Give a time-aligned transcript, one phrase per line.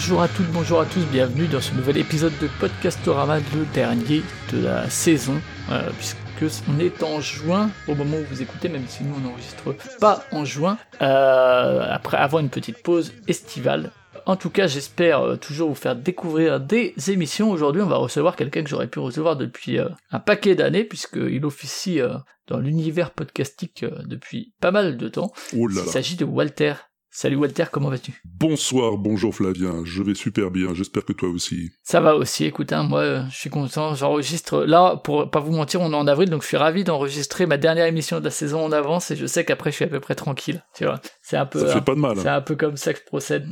[0.00, 4.22] Bonjour à toutes, bonjour à tous, bienvenue dans ce nouvel épisode de Podcastorama, le dernier
[4.52, 5.40] de la saison,
[5.72, 9.28] euh, puisque on est en juin au moment où vous écoutez, même si nous on
[9.28, 13.90] n'enregistre pas en juin, euh, après avoir une petite pause estivale.
[14.24, 17.50] En tout cas, j'espère euh, toujours vous faire découvrir des émissions.
[17.50, 21.44] Aujourd'hui, on va recevoir quelqu'un que j'aurais pu recevoir depuis euh, un paquet d'années, puisqu'il
[21.44, 21.98] officie
[22.46, 25.32] dans l'univers podcastique depuis pas mal de temps.
[25.52, 26.74] Là Il s'agit de Walter.
[27.10, 28.20] Salut Walter, comment vas-tu?
[28.24, 31.70] Bonsoir, bonjour Flavien, je vais super bien, j'espère que toi aussi.
[31.82, 35.52] Ça va aussi, écoute, hein, moi euh, je suis content, j'enregistre, là, pour pas vous
[35.52, 38.30] mentir, on est en avril, donc je suis ravi d'enregistrer ma dernière émission de la
[38.30, 41.00] saison en avance, et je sais qu'après je suis à peu près tranquille, tu vois.
[41.22, 41.60] C'est un peu...
[41.60, 42.18] Ça fait un- pas de mal.
[42.18, 42.36] C'est hein.
[42.36, 43.46] un peu comme ça que je procède.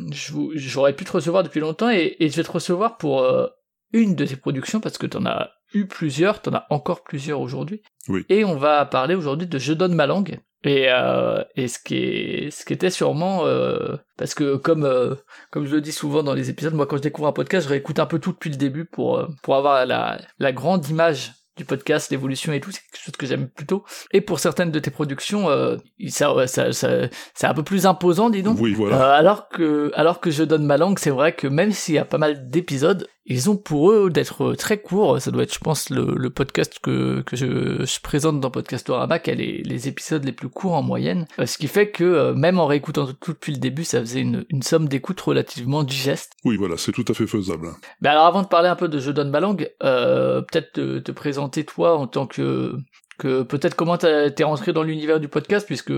[0.54, 3.46] J'aurais pu te recevoir depuis longtemps et, et je vais te recevoir pour euh,
[3.92, 7.80] une de tes productions parce que t'en as eu plusieurs, t'en as encore plusieurs aujourd'hui.
[8.08, 8.24] Oui.
[8.28, 10.40] Et on va parler aujourd'hui de Je donne ma langue.
[10.66, 15.14] Et, euh, ce qui était sûrement euh, parce que comme euh,
[15.52, 17.72] comme je le dis souvent dans les épisodes, moi quand je découvre un podcast, je
[17.72, 22.10] réécoute un peu tout depuis le début pour pour avoir la grande image du podcast,
[22.10, 23.84] l'évolution et tout, c'est quelque chose que j'aime plutôt.
[24.12, 25.76] Et pour certaines de tes productions, euh,
[26.08, 26.90] ça, ouais, ça, ça,
[27.34, 28.58] c'est un peu plus imposant, dis donc.
[28.60, 28.96] Oui, voilà.
[28.96, 31.98] Euh, alors que, alors que je donne ma langue, c'est vrai que même s'il y
[31.98, 35.20] a pas mal d'épisodes, ils ont pour eux d'être très courts.
[35.20, 39.18] Ça doit être, je pense, le, le podcast que, que je, je présente dans Podcastorama
[39.18, 41.26] qui a les, les épisodes les plus courts en moyenne.
[41.40, 44.44] Euh, Ce qui fait que, même en réécoutant tout depuis le début, ça faisait une,
[44.50, 46.34] une somme d'écoute relativement digeste.
[46.44, 47.70] Oui, voilà, c'est tout à fait faisable.
[48.00, 51.10] Mais alors avant de parler un peu de Je donne ma langue, peut-être te, te
[51.10, 52.74] présenter toi en tant que
[53.18, 55.92] que peut-être comment t'es rentré dans l'univers du podcast puisque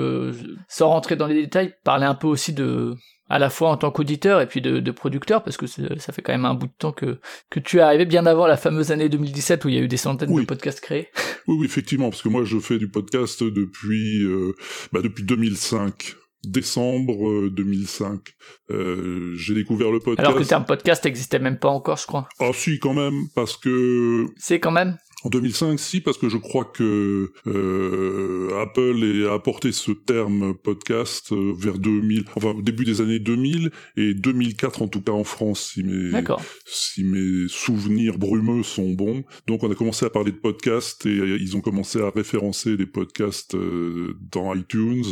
[0.68, 2.94] sans rentrer dans les détails, parler un peu aussi de
[3.30, 6.22] à la fois en tant qu'auditeur et puis de, de producteur parce que ça fait
[6.22, 7.18] quand même un bout de temps que
[7.50, 9.88] que tu es arrivé bien avant la fameuse année 2017 où il y a eu
[9.88, 10.42] des centaines Oui.
[10.42, 11.08] de podcasts créés.
[11.48, 14.54] Oui, oui, effectivement, parce que moi je fais du podcast depuis, euh,
[14.92, 16.14] bah, depuis 2005.
[16.44, 18.20] Décembre euh, 2005.
[18.70, 20.20] Euh, j'ai découvert le podcast.
[20.20, 22.28] Alors que le terme podcast n'existait même pas encore, je crois.
[22.38, 24.96] Ah si, quand même, parce que C'est quand même.
[25.24, 31.32] En 2005, si, parce que je crois que euh, Apple a apporté ce terme podcast
[31.32, 35.24] euh, vers 2000, enfin au début des années 2000 et 2004 en tout cas en
[35.24, 36.12] France, si mes
[36.66, 39.24] si mes souvenirs brumeux sont bons.
[39.48, 42.76] Donc on a commencé à parler de podcasts et euh, ils ont commencé à référencer
[42.76, 45.04] des podcasts euh, dans iTunes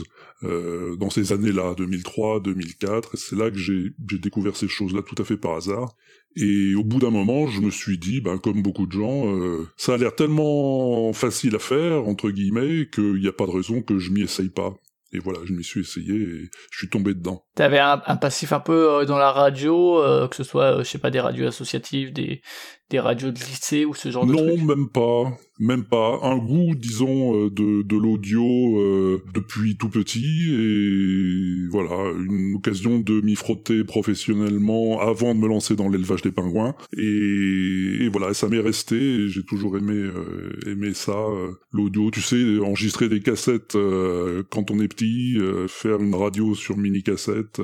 [0.44, 3.14] euh, dans ces années-là, 2003, 2004.
[3.14, 5.96] Et c'est là que j'ai j'ai découvert ces choses-là tout à fait par hasard.
[6.36, 9.66] Et au bout d'un moment, je me suis dit, ben, comme beaucoup de gens, euh,
[9.76, 13.80] ça a l'air tellement facile à faire, entre guillemets, qu'il n'y a pas de raison
[13.80, 14.74] que je m'y essaye pas.
[15.12, 17.44] Et voilà, je m'y suis essayé et je suis tombé dedans.
[17.54, 20.90] T'avais un, passif un peu euh, dans la radio, euh, que ce soit, euh, je
[20.90, 22.42] sais pas, des radios associatives, des,
[22.90, 26.20] des radios de lycée ou ce genre de Non, même pas, même pas.
[26.22, 28.44] Un goût, disons, euh, de, de l'audio
[28.80, 35.48] euh, depuis tout petit et voilà, une occasion de m'y frotter professionnellement avant de me
[35.48, 36.76] lancer dans l'élevage des pingouins.
[36.96, 38.96] Et, et voilà, ça m'est resté.
[38.96, 42.10] et J'ai toujours aimé euh, aimé ça, euh, l'audio.
[42.10, 46.76] Tu sais, enregistrer des cassettes euh, quand on est petit, euh, faire une radio sur
[46.76, 47.60] mini cassette.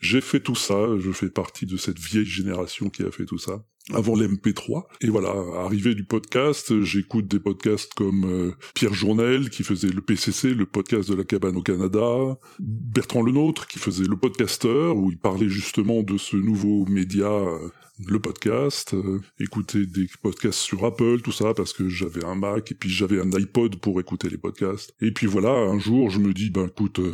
[0.00, 0.86] J'ai fait tout ça.
[0.98, 4.84] Je fais partie de cette vieille génération qui a fait tout ça avant l'MP3.
[5.00, 10.00] Et voilà, arrivé du podcast, j'écoute des podcasts comme euh, Pierre Journel qui faisait le
[10.00, 15.10] PCC, le podcast de la cabane au Canada, Bertrand Lenôtre qui faisait le podcasteur où
[15.10, 17.68] il parlait justement de ce nouveau média euh,
[18.04, 22.70] le podcast, euh, écouter des podcasts sur Apple, tout ça, parce que j'avais un Mac
[22.70, 24.94] et puis j'avais un iPod pour écouter les podcasts.
[25.00, 27.12] Et puis voilà, un jour, je me dis, ben écoute, euh,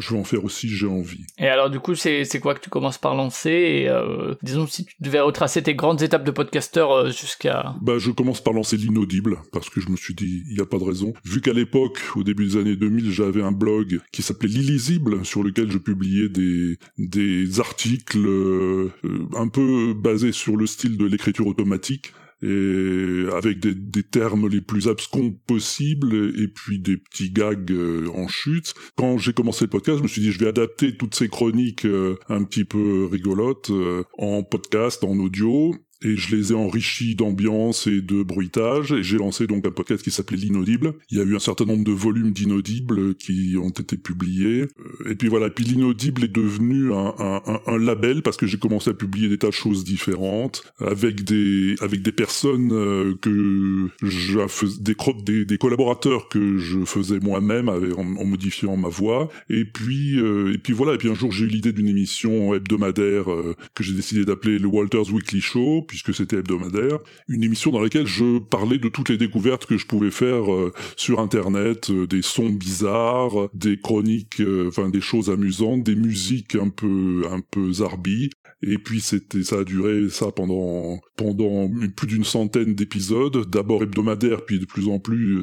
[0.00, 1.24] je vais en faire aussi, j'ai envie.
[1.38, 4.66] Et alors du coup, c'est c'est quoi que tu commences par lancer et euh, disons
[4.66, 8.52] si tu devais retracer tes grandes étapes de podcasteur euh, jusqu'à Bah, je commence par
[8.52, 11.12] lancer l'inaudible, parce que je me suis dit, il n'y a pas de raison.
[11.24, 15.42] Vu qu'à l'époque, au début des années 2000, j'avais un blog qui s'appelait L'illisible, sur
[15.42, 21.06] lequel je publiais des, des articles euh, euh, un peu basés sur le style de
[21.06, 22.12] l'écriture automatique,
[22.42, 28.08] et avec des, des termes les plus abscons possibles, et puis des petits gags euh,
[28.14, 28.74] en chute.
[28.96, 31.84] Quand j'ai commencé le podcast, je me suis dit, je vais adapter toutes ces chroniques
[31.84, 37.14] euh, un petit peu rigolotes euh, en podcast, en audio, et je les ai enrichis
[37.14, 40.94] d'ambiance et de bruitage, et j'ai lancé donc un podcast qui s'appelait L'Inaudible.
[41.10, 45.10] Il y a eu un certain nombre de volumes d'Inaudible qui ont été publiés, Euh,
[45.10, 49.28] et puis voilà, puis L'Inaudible est devenu un, label, parce que j'ai commencé à publier
[49.28, 54.38] des tas de choses différentes, avec des, avec des personnes euh, que je
[54.80, 60.52] des, des, des collaborateurs que je faisais moi-même en, modifiant ma voix, et puis, euh,
[60.54, 63.26] et puis voilà, et puis un jour j'ai eu l'idée d'une émission hebdomadaire
[63.74, 68.06] que j'ai décidé d'appeler le Walters Weekly Show, puisque c'était hebdomadaire, une émission dans laquelle
[68.06, 72.22] je parlais de toutes les découvertes que je pouvais faire euh, sur Internet, euh, des
[72.22, 77.72] sons bizarres, des chroniques, euh, enfin des choses amusantes, des musiques un peu un peu
[77.72, 78.30] zarbi.
[78.60, 84.44] Et puis c'était ça a duré ça pendant pendant plus d'une centaine d'épisodes, d'abord hebdomadaires,
[84.44, 85.40] puis de plus en plus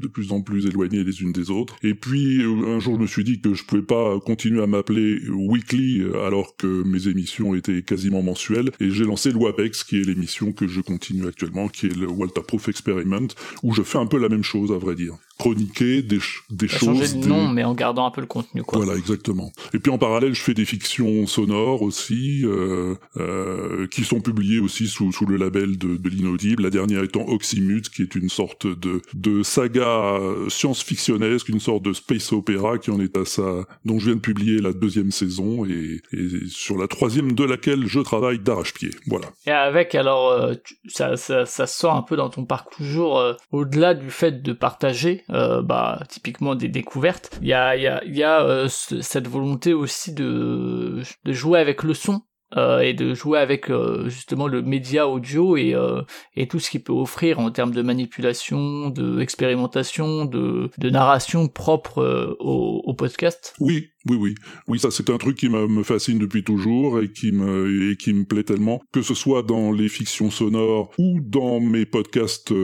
[0.00, 1.76] de plus en plus éloignés les unes des autres.
[1.82, 5.20] Et puis un jour je me suis dit que je pouvais pas continuer à m'appeler
[5.28, 10.04] Weekly alors que mes émissions étaient quasiment mensuelles et j'ai lancé le WAPEX qui est
[10.04, 13.28] l'émission que je continue actuellement qui est le Walter Proof Experiment
[13.62, 16.18] où je fais un peu la même chose à vrai dire chroniquer des,
[16.50, 16.80] des choses.
[16.80, 18.78] Changer de nom, mais en gardant un peu le contenu, quoi.
[18.78, 19.52] Voilà, exactement.
[19.74, 24.60] Et puis en parallèle, je fais des fictions sonores aussi, euh, euh, qui sont publiées
[24.60, 26.62] aussi sous, sous le label de, de l'inaudible.
[26.62, 30.18] La dernière étant Oxymute, qui est une sorte de, de saga
[30.48, 34.20] science-fictionnesque, une sorte de space opéra qui en est à sa, dont je viens de
[34.20, 38.90] publier la deuxième saison et, et sur la troisième de laquelle je travaille d'arrache-pied.
[39.06, 39.26] Voilà.
[39.46, 40.54] Et avec, alors, euh,
[40.86, 45.62] ça, sort un peu dans ton parcours toujours, euh, au-delà du fait de partager, euh,
[45.62, 47.30] bah, typiquement des découvertes.
[47.40, 52.22] Il y a, y a, cette volonté aussi de, de jouer avec le son.
[52.54, 56.02] Euh, et de jouer avec euh, justement le média audio et, euh,
[56.36, 61.48] et tout ce qu'il peut offrir en termes de manipulation, de expérimentation, de, de narration
[61.48, 63.52] propre au, au podcast.
[63.58, 64.34] Oui, oui, oui,
[64.68, 68.12] oui, ça c'est un truc qui me, fascine depuis toujours et qui me et qui
[68.12, 72.54] me plaît tellement, que ce soit dans les fictions sonores ou dans mes podcasts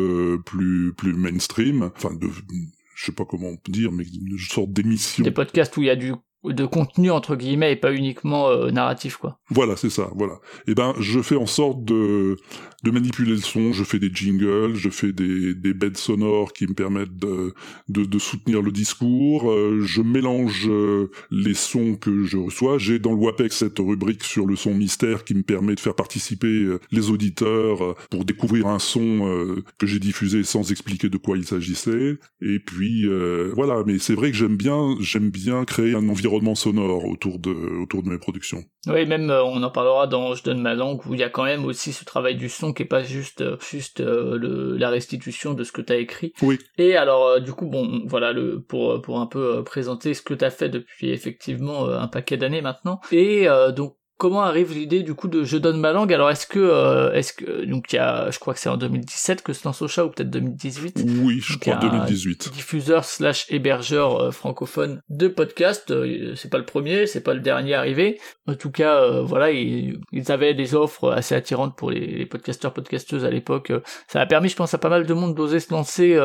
[0.46, 2.28] plus plus mainstream, enfin de
[2.94, 5.24] je sais pas comment dire, mais une sorte d'émission.
[5.24, 6.12] Des podcasts où il y a du
[6.44, 9.38] de contenu entre guillemets et pas uniquement euh, narratif quoi.
[9.48, 10.34] Voilà, c'est ça, voilà.
[10.66, 12.36] Et ben je fais en sorte de
[12.82, 16.66] de manipuler le son, je fais des jingles, je fais des des beds sonores qui
[16.66, 17.54] me permettent de
[17.88, 22.98] de, de soutenir le discours, euh, je mélange euh, les sons que je reçois, j'ai
[22.98, 26.66] dans le WAPEX cette rubrique sur le son mystère qui me permet de faire participer
[26.90, 32.18] les auditeurs pour découvrir un son que j'ai diffusé sans expliquer de quoi il s'agissait
[32.40, 33.06] et puis
[33.54, 37.50] voilà, mais c'est vrai que j'aime bien j'aime bien créer un environnement sonore autour de,
[37.82, 38.62] autour de mes productions.
[38.86, 41.30] Oui, même euh, on en parlera dans Je donne ma langue où il y a
[41.30, 44.76] quand même aussi ce travail du son qui est pas juste euh, juste euh, le,
[44.76, 46.32] la restitution de ce que tu as écrit.
[46.42, 46.58] Oui.
[46.78, 50.44] Et alors du coup bon voilà le pour pour un peu présenter ce que tu
[50.44, 53.00] as fait depuis effectivement un paquet d'années maintenant.
[53.10, 56.60] Et donc comment arrive l'idée du coup de je donne ma langue Alors est-ce que
[56.60, 59.66] euh, est-ce que donc il y a je crois que c'est en 2017 que se
[59.66, 62.52] lance Ocha ou peut-être 2018 Oui, je crois 2018.
[62.52, 65.90] Diffuseur slash hébergeur euh, francophone de podcast.
[65.90, 68.20] Euh, c'est pas le premier, c'est pas le dernier arrivé.
[68.46, 69.98] En tout cas, voilà, ils,
[70.28, 73.72] avaient des offres assez attirantes pour les, les podcasteurs podcasteuses à l'époque.
[74.06, 76.18] Ça a permis, je pense, à pas mal de monde d'oser se lancer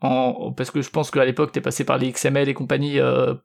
[0.00, 2.98] en parce que je pense qu'à l'époque t'es passé par les XML et compagnie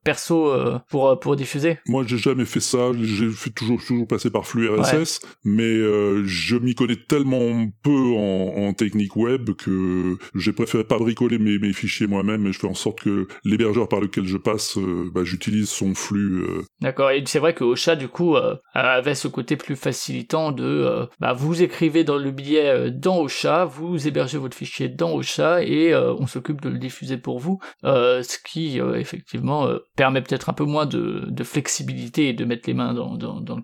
[0.03, 0.51] perso
[0.89, 1.77] pour pour diffuser.
[1.87, 2.91] Moi, j'ai jamais fait ça.
[2.99, 8.13] J'ai fait toujours toujours passé par flux RSS, mais euh, je m'y connais tellement peu
[8.15, 12.59] en, en, technique web que j'ai préféré pas bricoler mes, mes fichiers moi-même et je
[12.59, 16.43] fais en sorte que l'hébergeur par lequel je passe, euh, bah, j'utilise son flux.
[16.43, 16.63] Euh.
[16.81, 18.35] D'accord, et c'est vrai que Ocha du coup
[18.73, 24.07] avait ce côté plus facilitant de bah, vous écrivez dans le billet dans Ocha, vous
[24.07, 28.79] hébergez votre fichier dans Ocha et on s'occupe de le diffuser pour vous, ce qui
[28.79, 33.15] effectivement permet peut-être un peu moins de, de, flexibilité et de mettre les mains dans,
[33.15, 33.61] dans, dans le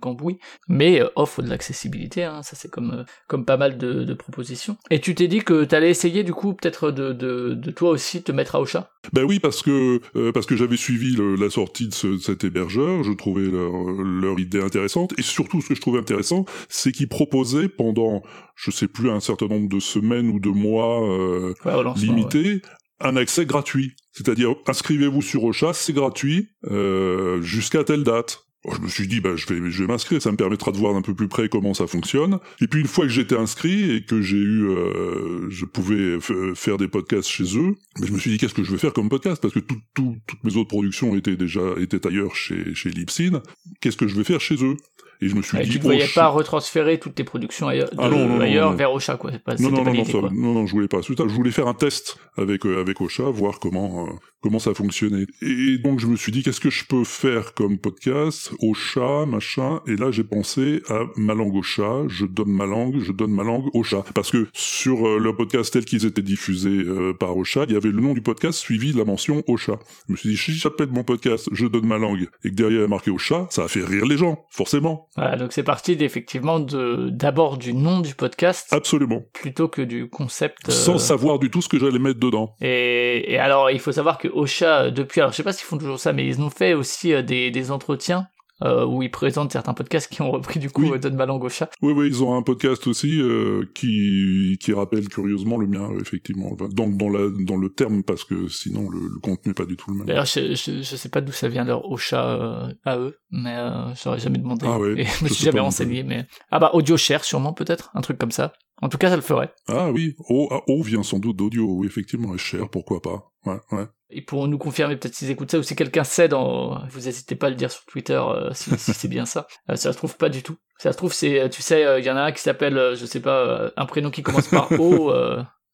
[0.67, 4.13] mais euh, offre de l'accessibilité, hein, ça c'est comme, euh, comme pas mal de, de,
[4.13, 4.77] propositions.
[4.89, 8.23] Et tu t'es dit que t'allais essayer du coup peut-être de, de, de, toi aussi
[8.23, 8.91] te mettre à Ocha?
[9.11, 12.17] Ben oui, parce que, euh, parce que j'avais suivi le, la sortie de, ce, de,
[12.17, 16.45] cet hébergeur, je trouvais leur, leur idée intéressante, et surtout ce que je trouvais intéressant,
[16.69, 18.21] c'est qu'ils proposaient pendant,
[18.55, 22.61] je sais plus, un certain nombre de semaines ou de mois euh, ouais, limités, ouais
[23.03, 23.95] un accès gratuit.
[24.11, 28.39] C'est-à-dire, inscrivez-vous sur Ocha, c'est gratuit, euh, jusqu'à telle date.
[28.71, 30.95] Je me suis dit, bah, je vais, je vais m'inscrire, ça me permettra de voir
[30.95, 32.39] un peu plus près comment ça fonctionne.
[32.61, 36.17] Et puis une fois que j'étais inscrit et que j'ai eu, euh, je pouvais
[36.55, 38.93] faire des podcasts chez eux, mais je me suis dit, qu'est-ce que je vais faire
[38.93, 39.41] comme podcast?
[39.41, 43.41] Parce que tout, tout, toutes mes autres productions étaient déjà étaient ailleurs chez, chez Libsyn.
[43.81, 44.77] Qu'est-ce que je vais faire chez eux?
[45.21, 47.89] Et je me suis et dit, tu ne voyais pas retransférer toutes tes productions ailleurs,
[47.91, 49.31] de, ah non, non, ailleurs non, vers Ocha, quoi.
[49.45, 50.99] Pas, non, non, non, non, non, je voulais pas.
[51.01, 54.11] Je voulais faire un test avec euh, avec Ocha, voir comment euh,
[54.43, 55.25] comment ça fonctionnait.
[55.41, 58.51] Et donc je me suis dit, qu'est-ce que je peux faire comme podcast?
[58.61, 59.81] Ocha, machin.
[59.87, 62.03] Et là j'ai pensé à ma langue Ocha.
[62.07, 64.03] Je donne ma langue, je donne ma langue Ocha.
[64.13, 67.77] Parce que sur euh, le podcast tel qu'ils étaient diffusés euh, par Ocha, il y
[67.77, 69.79] avait le nom du podcast suivi de la mention Ocha.
[70.07, 72.79] Je me suis dit, si j'appelle mon podcast, je donne ma langue, et que derrière
[72.79, 75.07] il y a marqué Ocha, ça a fait rire les gens, forcément.
[75.15, 78.67] Voilà, donc c'est parti effectivement de d'abord du nom du podcast.
[78.71, 79.21] Absolument.
[79.33, 80.69] Plutôt que du concept.
[80.69, 80.71] Euh...
[80.71, 82.55] Sans savoir du tout ce que j'allais mettre dedans.
[82.61, 85.77] Et, et, alors il faut savoir que Ocha depuis, alors je sais pas s'ils font
[85.77, 88.27] toujours ça, mais ils ont fait aussi euh, des, des entretiens
[88.61, 90.99] euh, où ils présentent certains podcasts qui ont repris du coup Oui.
[90.99, 91.69] Donne ma langue au chat.
[91.81, 96.51] Oui, oui, ils ont un podcast aussi euh, qui qui rappelle curieusement le mien, effectivement,
[96.53, 99.65] Enfin, dans dans la dans le terme parce que sinon le, le contenu n'est pas
[99.65, 100.05] du tout le même.
[100.05, 103.17] D'ailleurs, je, je, je sais pas d'où ça vient leur au chat euh, à eux,
[103.31, 104.65] mais euh, j'aurais jamais demandé.
[104.69, 107.91] Ah ouais, et je me suis jamais renseigné, mais ah bah audio share sûrement peut-être,
[107.95, 108.53] un truc comme ça.
[108.81, 109.53] En tout cas, ça le ferait.
[109.67, 113.31] Ah oui, O, O vient sans doute d'audio, oui, effectivement, et cher, pourquoi pas.
[113.45, 113.85] Ouais, ouais.
[114.09, 116.85] Ils pourront nous confirmer peut-être s'ils écoutent ça ou si quelqu'un sait dans...
[116.89, 119.47] Vous n'hésitez pas à le dire sur Twitter euh, si, si c'est bien ça.
[119.69, 120.57] Euh, ça se trouve pas du tout.
[120.77, 122.95] Ça se trouve c'est, euh, tu sais, euh, il y en a un qui s'appelle,
[122.95, 125.13] je sais pas, un prénom qui commence par O,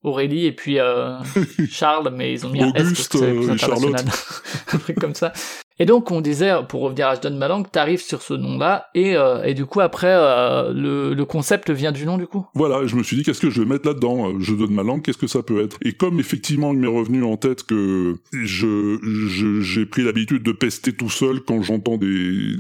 [0.03, 1.17] Aurélie et puis euh,
[1.69, 4.05] Charles, mais ils ont mis un S parce Auguste, que c'est plus euh, international.
[4.73, 5.33] un truc comme ça.
[5.81, 8.87] Et donc on disait, pour revenir à Je donne ma langue, t'arrives sur ce nom-là
[8.95, 12.45] et, euh, et du coup après euh, le, le concept vient du nom du coup?
[12.53, 15.01] Voilà, je me suis dit, qu'est-ce que je vais mettre là-dedans Je donne ma langue,
[15.01, 15.77] qu'est-ce que ça peut être?
[15.83, 20.51] Et comme effectivement, il m'est revenu en tête que je je- j'ai pris l'habitude de
[20.51, 22.57] pester tout seul quand j'entends des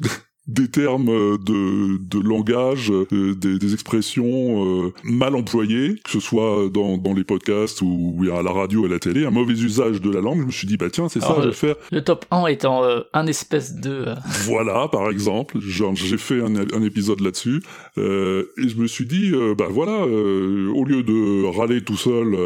[0.49, 6.19] des termes euh, de, de langage, euh, des, des expressions euh, mal employées, que ce
[6.19, 9.53] soit dans, dans les podcasts ou, ou à la radio, à la télé, un mauvais
[9.53, 11.53] usage de la langue, je me suis dit, bah tiens, c'est ça, Alors, je vais
[11.53, 14.05] faire Le top 1 étant euh, un espèce de...
[14.45, 17.61] voilà, par exemple, genre j'ai fait un, un épisode là-dessus,
[17.97, 22.37] euh, et je me suis dit, bah voilà, euh, au lieu de râler tout seul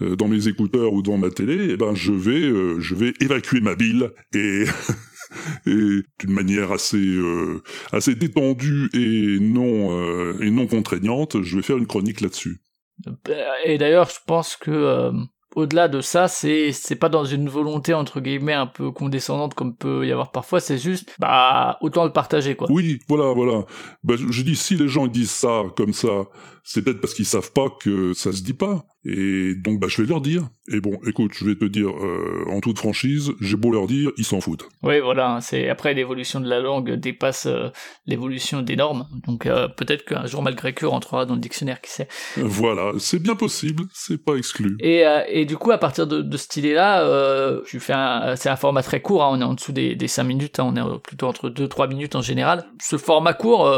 [0.00, 3.60] dans mes écouteurs ou dans ma télé, eh ben je vais, euh, je vais évacuer
[3.60, 4.64] ma bile et
[5.66, 11.62] et d'une manière assez euh, assez détendue et non euh, et non contraignante, je vais
[11.62, 12.60] faire une chronique là-dessus.
[13.64, 15.12] Et d'ailleurs, je pense que euh,
[15.56, 19.74] au-delà de ça, c'est c'est pas dans une volonté entre guillemets un peu condescendante comme
[19.74, 20.60] peut y avoir parfois.
[20.60, 22.68] C'est juste, bah autant le partager quoi.
[22.70, 23.64] Oui, voilà, voilà.
[24.04, 26.26] Bah, je, dis si les gens disent ça comme ça,
[26.62, 28.84] c'est peut-être parce qu'ils savent pas que ça se dit pas.
[29.04, 30.48] Et donc bah je vais leur dire.
[30.72, 34.10] Et bon, écoute, je vais te dire euh, en toute franchise, j'ai beau leur dire,
[34.18, 34.68] ils s'en foutent.
[34.84, 35.32] Oui, voilà.
[35.36, 37.70] hein, C'est après l'évolution de la langue dépasse euh,
[38.06, 39.06] l'évolution des normes.
[39.26, 42.08] Donc euh, peut-être qu'un jour malgré que rentrera dans le dictionnaire, qui sait.
[42.36, 44.76] Voilà, c'est bien possible, c'est pas exclu.
[44.80, 48.56] Et, et du coup, à partir de, de cette idée-là, tu fais un, c'est un
[48.56, 50.98] format très court, hein, on est en dessous des, des 5 minutes, hein, on est
[51.00, 52.66] plutôt entre 2-3 minutes en général.
[52.80, 53.68] Ce format court,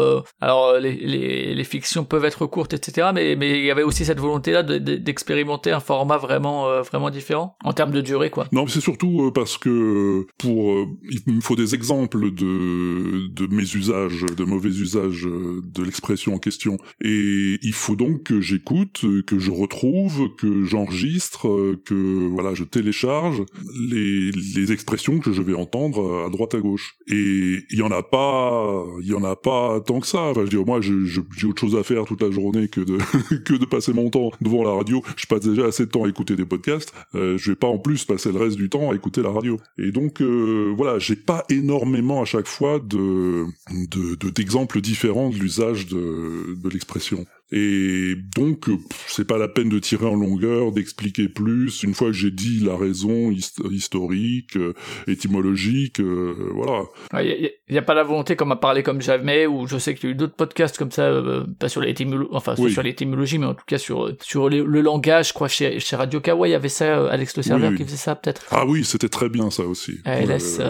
[0.41, 4.05] alors les, les, les fictions peuvent être courtes, etc., mais mais il y avait aussi
[4.05, 8.31] cette volonté-là de- de- d'expérimenter un format vraiment euh, vraiment différent en termes de durée,
[8.31, 8.47] quoi.
[8.51, 10.87] Non, c'est surtout euh, parce que pour euh,
[11.27, 16.39] il me faut des exemples de de mes usages, de mauvais usages de l'expression en
[16.39, 16.79] question.
[17.05, 23.43] Et il faut donc que j'écoute, que je retrouve, que j'enregistre, que voilà, je télécharge
[23.91, 26.97] les les expressions que je vais entendre à droite à gauche.
[27.07, 30.23] Et il y en a pas, il y en a pas tant que ça.
[30.31, 32.97] Enfin, je veux dire, moi, j'ai autre chose à faire toute la journée que de
[33.45, 35.02] que de passer mon temps devant la radio.
[35.17, 36.93] Je passe déjà assez de temps à écouter des podcasts.
[37.15, 39.59] Euh, je vais pas en plus passer le reste du temps à écouter la radio.
[39.79, 43.45] Et donc euh, voilà, j'ai pas énormément à chaque fois de
[43.91, 47.25] de de- d'exemples différents de l'usage de l'expression.
[47.53, 48.67] Et donc,
[49.07, 51.83] c'est pas la peine de tirer en longueur, d'expliquer plus.
[51.83, 54.73] Une fois que j'ai dit la raison hist- historique, euh,
[55.07, 56.85] étymologique, euh, voilà.
[57.23, 60.09] Il n'y a, pas la volonté comme à parler comme jamais, ou je sais qu'il
[60.09, 62.73] y a eu d'autres podcasts comme ça, euh, pas sur l'étymologie, enfin Oui.
[62.73, 65.97] sur l'étymologie, mais en tout cas sur sur le, le langage, je crois chez, chez
[65.97, 68.43] Radio Kawa, il y avait ça, euh, Alex le serveur Oui, qui faisait ça peut-être.
[68.51, 69.99] Ah oui, c'était très bien ça aussi.
[70.05, 70.63] ALS, Euh,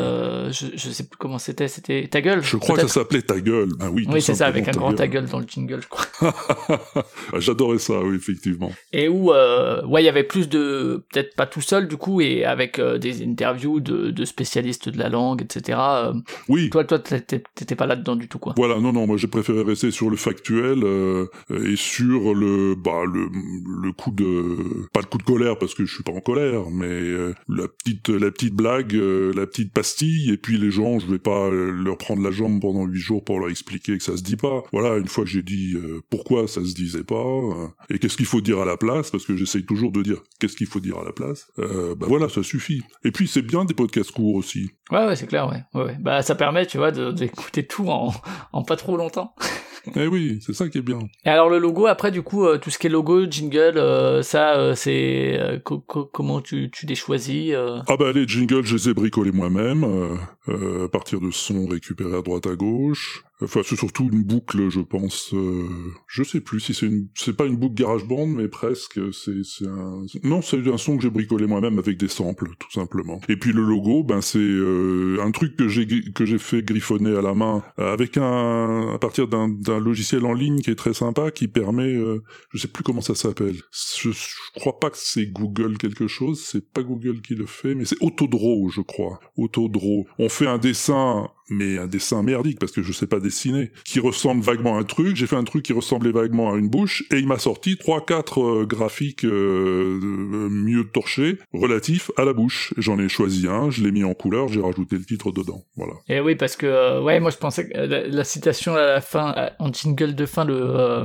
[0.48, 2.42] euh, je, je sais plus comment c'était, c'était ta gueule.
[2.42, 3.68] je crois que ça s'appelait Ta gueule.
[3.80, 6.06] Ah oui, Oui, c'est ça, avec un grand ta gueule dans le jingle, je crois.
[7.38, 8.72] J'adorais ça, oui, effectivement.
[8.92, 12.20] Et où, euh, ouais, il y avait plus de, peut-être pas tout seul du coup,
[12.20, 15.78] et avec euh, des interviews de, de spécialistes de la langue, etc.
[15.80, 16.12] Euh,
[16.48, 18.54] Oui, toi, toi, t'étais pas là-dedans du tout, quoi.
[18.56, 20.84] Voilà, non, non, moi j'ai préféré rester sur le factuel
[21.50, 23.28] et sur le, bah, le,
[23.82, 26.70] le coup de, pas le coup de colère parce que je suis pas en colère,
[26.70, 27.00] mais
[27.48, 31.50] la petite, la petite blague, la petite pastille, et puis les gens, je vais pas
[31.50, 34.62] leur prendre la jambe pendant huit jours pour leur expliquer que ça se dit pas.
[34.72, 35.76] Voilà, une fois que j'ai dit
[36.10, 39.24] pourquoi ça se disait pas euh, et qu'est-ce qu'il faut dire à la place, parce
[39.26, 41.46] que j'essaye toujours de dire qu'est-ce qu'il faut dire à la place.
[41.58, 42.82] Euh, bah voilà, ça suffit.
[43.04, 44.70] Et puis c'est bien des podcasts courts aussi.
[44.90, 45.62] Ouais, ouais, c'est clair, ouais.
[45.74, 45.96] ouais, ouais.
[46.00, 48.12] Bah, ça permet, tu vois, d'écouter tout en,
[48.52, 49.34] en pas trop longtemps.
[49.96, 50.98] eh oui, c'est ça qui est bien.
[51.24, 54.22] Et alors, le logo, après, du coup, euh, tout ce qui est logo, jingle, euh,
[54.22, 57.52] ça, euh, c'est, co- co- comment tu, tu les choisis.
[57.88, 59.84] Ah bah les jingles, je les ai bricolés moi-même,
[60.48, 63.24] à partir de sons récupérés à droite à gauche.
[63.40, 65.34] Enfin, c'est surtout une boucle, je pense.
[65.34, 65.66] Euh,
[66.06, 69.00] je sais plus si c'est une, c'est pas une boucle GarageBand, mais presque.
[69.12, 73.20] C'est, un, non, c'est un son que j'ai bricolé moi-même avec des samples, tout simplement.
[73.28, 77.16] Et puis le logo, ben c'est euh, un truc que j'ai que j'ai fait griffonner
[77.16, 80.94] à la main euh, avec un, à partir d'un logiciel en ligne qui est très
[80.94, 82.22] sympa, qui permet, euh,
[82.52, 83.56] je sais plus comment ça s'appelle.
[83.72, 86.42] Je, je crois pas que c'est Google quelque chose.
[86.44, 89.20] C'est pas Google qui le fait, mais c'est Autodraw, je crois.
[89.36, 90.06] Autodraw.
[90.18, 94.00] On, fait un dessin mais un dessin merdique parce que je sais pas dessiner, qui
[94.00, 95.16] ressemble vaguement à un truc.
[95.16, 98.04] J'ai fait un truc qui ressemblait vaguement à une bouche et il m'a sorti trois
[98.04, 99.98] quatre euh, graphiques euh,
[100.50, 102.74] mieux torchés relatifs à la bouche.
[102.76, 105.64] J'en ai choisi un, je l'ai mis en couleur, j'ai rajouté le titre dedans.
[105.76, 105.94] Voilà.
[106.08, 109.50] Et oui parce que euh, ouais moi je pensais que la, citation à la fin
[109.58, 111.04] en jingle de fin le euh,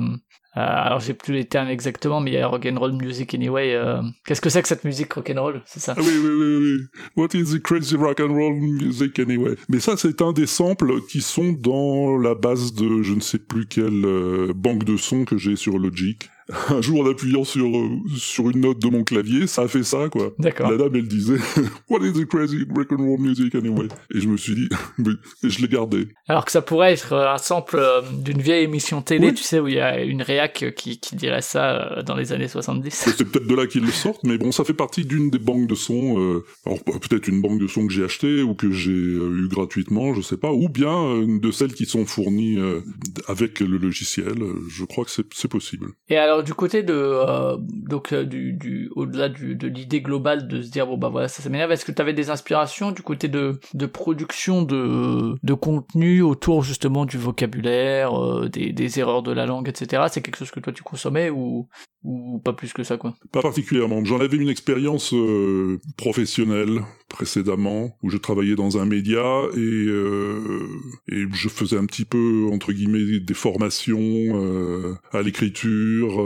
[0.60, 3.74] alors j'ai plus les termes exactement, mais il y a rock'n'roll music anyway.
[3.74, 7.02] Euh, qu'est-ce que c'est que cette musique rock'n'roll C'est ça ah Oui, oui, oui, oui.
[7.16, 11.54] What is the crazy rock'n'roll music anyway Mais ça, c'est un des samples qui sont
[11.54, 15.56] dans la base de je ne sais plus quelle euh, banque de sons que j'ai
[15.56, 16.30] sur Logic
[16.70, 19.84] un jour en appuyant sur euh, sur une note de mon clavier, ça a fait
[19.84, 20.34] ça quoi.
[20.40, 20.72] D'accord.
[20.72, 21.38] La dame elle disait
[21.90, 23.88] What is the crazy rock and roll music anyway?
[24.14, 24.70] Et je me suis dit
[25.44, 26.08] et je l'ai gardé.
[26.28, 29.68] Alors que ça pourrait être un sample euh, d'une vieille émission télé, tu sais où
[29.68, 32.92] il y a une réac qui, qui dirait ça euh, dans les années 70.
[32.92, 35.68] C'est peut-être de là qu'ils le sortent, mais bon, ça fait partie d'une des banques
[35.68, 36.42] de sons.
[36.66, 40.22] alors peut-être une banque de sons que j'ai acheté ou que j'ai eu gratuitement, je
[40.22, 42.58] sais pas, ou bien de celles qui sont fournies
[43.28, 44.36] avec le logiciel.
[44.70, 45.88] Je crois que c'est possible.
[46.10, 50.70] Et alors du côté de euh, donc euh, du, au-delà de l'idée globale de se
[50.70, 51.72] dire bon bah voilà ça, ça m'énerve.
[51.72, 56.64] Est-ce que tu avais des inspirations du côté de de production de de contenu autour
[56.64, 60.60] justement du vocabulaire euh, des, des erreurs de la langue etc c'est quelque chose que
[60.60, 61.68] toi tu consommais ou
[62.04, 63.16] ou pas plus que ça quoi?
[63.34, 64.06] Pas particulièrement.
[64.06, 65.14] J'en avais une expérience
[65.98, 69.88] professionnelle précédemment où je travaillais dans un média et
[71.12, 76.22] et je faisais un petit peu entre guillemets des formations à l'écriture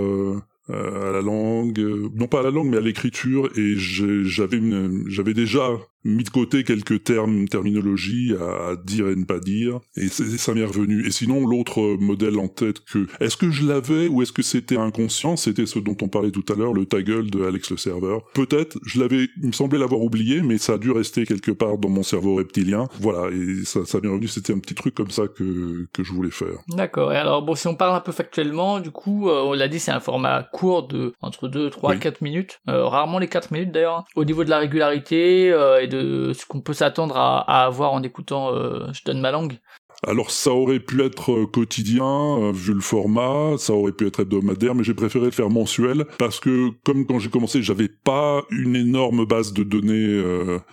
[0.70, 1.80] à la langue,
[2.16, 4.62] non pas à la langue mais à l'écriture et j'avais
[5.08, 10.08] j'avais déjà mis de côté quelques termes, terminologies à dire et ne pas dire, et
[10.08, 11.06] ça m'est revenu.
[11.06, 14.78] Et sinon, l'autre modèle en tête que, est-ce que je l'avais ou est-ce que c'était
[14.78, 17.78] inconscient, c'était ce dont on parlait tout à l'heure, le ta gueule de Alex le
[17.78, 18.24] serveur.
[18.34, 21.78] Peut-être, je l'avais, il me semblait l'avoir oublié, mais ça a dû rester quelque part
[21.78, 22.88] dans mon cerveau reptilien.
[23.00, 26.12] Voilà, et ça, ça m'est revenu, c'était un petit truc comme ça que, que je
[26.12, 26.58] voulais faire.
[26.70, 29.68] D'accord, et alors bon, si on parle un peu factuellement, du coup, euh, on l'a
[29.68, 33.52] dit, c'est un format court de entre 2, 3, 4 minutes, euh, rarement les 4
[33.52, 34.06] minutes d'ailleurs.
[34.16, 38.02] Au niveau de la régularité euh, et de ce qu'on peut s'attendre à, avoir en
[38.02, 39.60] écoutant euh, Je donne ma langue
[40.08, 44.22] alors ça aurait pu être euh, quotidien euh, vu le format, ça aurait pu être
[44.22, 48.42] hebdomadaire, mais j'ai préféré le faire mensuel parce que comme quand j'ai commencé, j'avais pas
[48.50, 50.24] une énorme base de données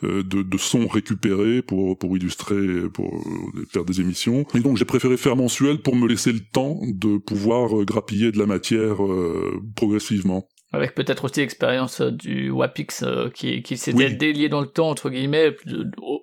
[0.02, 3.22] de, de sons récupérés pour illustrer, pour
[3.70, 4.46] faire des émissions.
[4.54, 8.38] Et donc j'ai préféré faire mensuel pour me laisser le temps de pouvoir grappiller de
[8.38, 8.96] la matière
[9.76, 14.66] progressivement avec peut-être aussi l'expérience euh, du Wapix euh, qui, qui s'est délié dans le
[14.66, 15.56] temps entre guillemets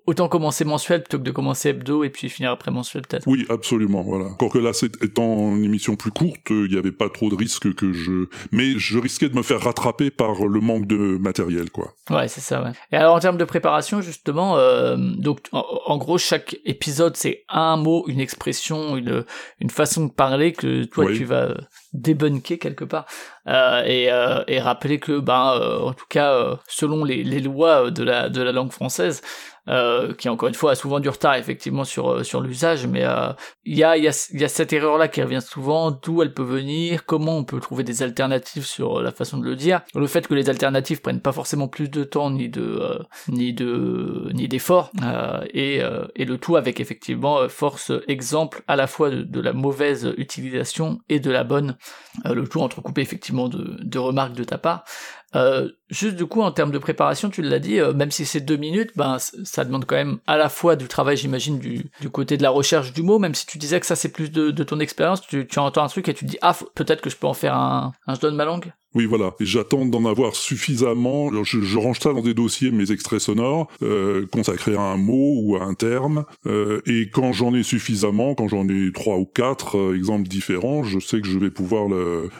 [0.07, 3.27] autant commencer mensuel plutôt que de commencer hebdo et puis finir après mensuel peut-être.
[3.27, 4.25] Oui absolument voilà.
[4.25, 7.35] Encore que là c'est étant une émission plus courte il n'y avait pas trop de
[7.35, 11.69] risques que je mais je risquais de me faire rattraper par le manque de matériel
[11.71, 11.93] quoi.
[12.09, 12.71] Ouais c'est ça ouais.
[12.91, 17.77] Et alors en termes de préparation justement euh, donc en, gros chaque épisode c'est un
[17.77, 19.25] mot une expression une
[19.59, 21.55] une façon de parler que toi tu vas
[21.93, 23.05] débunker quelque part.
[23.47, 27.91] Euh, et, euh, et rappeler que ben euh, en tout cas selon les, les lois
[27.91, 29.21] de la de la langue française
[29.67, 33.03] euh, qui encore une fois a souvent du retard effectivement sur euh, sur l'usage, mais
[33.03, 33.31] euh,
[33.63, 36.21] il y a il y a y a cette erreur là qui revient souvent, d'où
[36.21, 39.81] elle peut venir, comment on peut trouver des alternatives sur la façon de le dire,
[39.95, 44.29] le fait que les alternatives prennent pas forcément plus de temps ni de ni de
[44.33, 44.91] ni d'effort
[45.53, 45.81] et
[46.15, 50.99] et le tout avec effectivement force exemple à la fois de, de la mauvaise utilisation
[51.09, 51.75] et de la bonne,
[52.23, 54.83] le tout entrecoupé effectivement de de remarques de ta part.
[55.35, 58.39] Euh, juste du coup en termes de préparation, tu l'as dit, euh, même si c'est
[58.39, 62.09] deux minutes, ben ça demande quand même à la fois du travail, j'imagine, du, du
[62.09, 64.51] côté de la recherche du mot, même si tu disais que ça c'est plus de,
[64.63, 67.17] ton expérience, tu, tu entends un truc et tu te dis ah peut-être que je
[67.17, 68.71] peux en faire un, un je donne ma langue.
[68.95, 69.35] Oui, voilà.
[69.39, 71.31] J'attends d'en avoir suffisamment.
[71.43, 75.41] Je, je, range ça dans des dossiers, mes extraits sonores, euh, consacrés à un mot
[75.41, 76.25] ou à un terme.
[76.47, 80.83] Euh, et quand j'en ai suffisamment, quand j'en ai trois ou quatre euh, exemples différents,
[80.83, 81.87] je sais que je vais pouvoir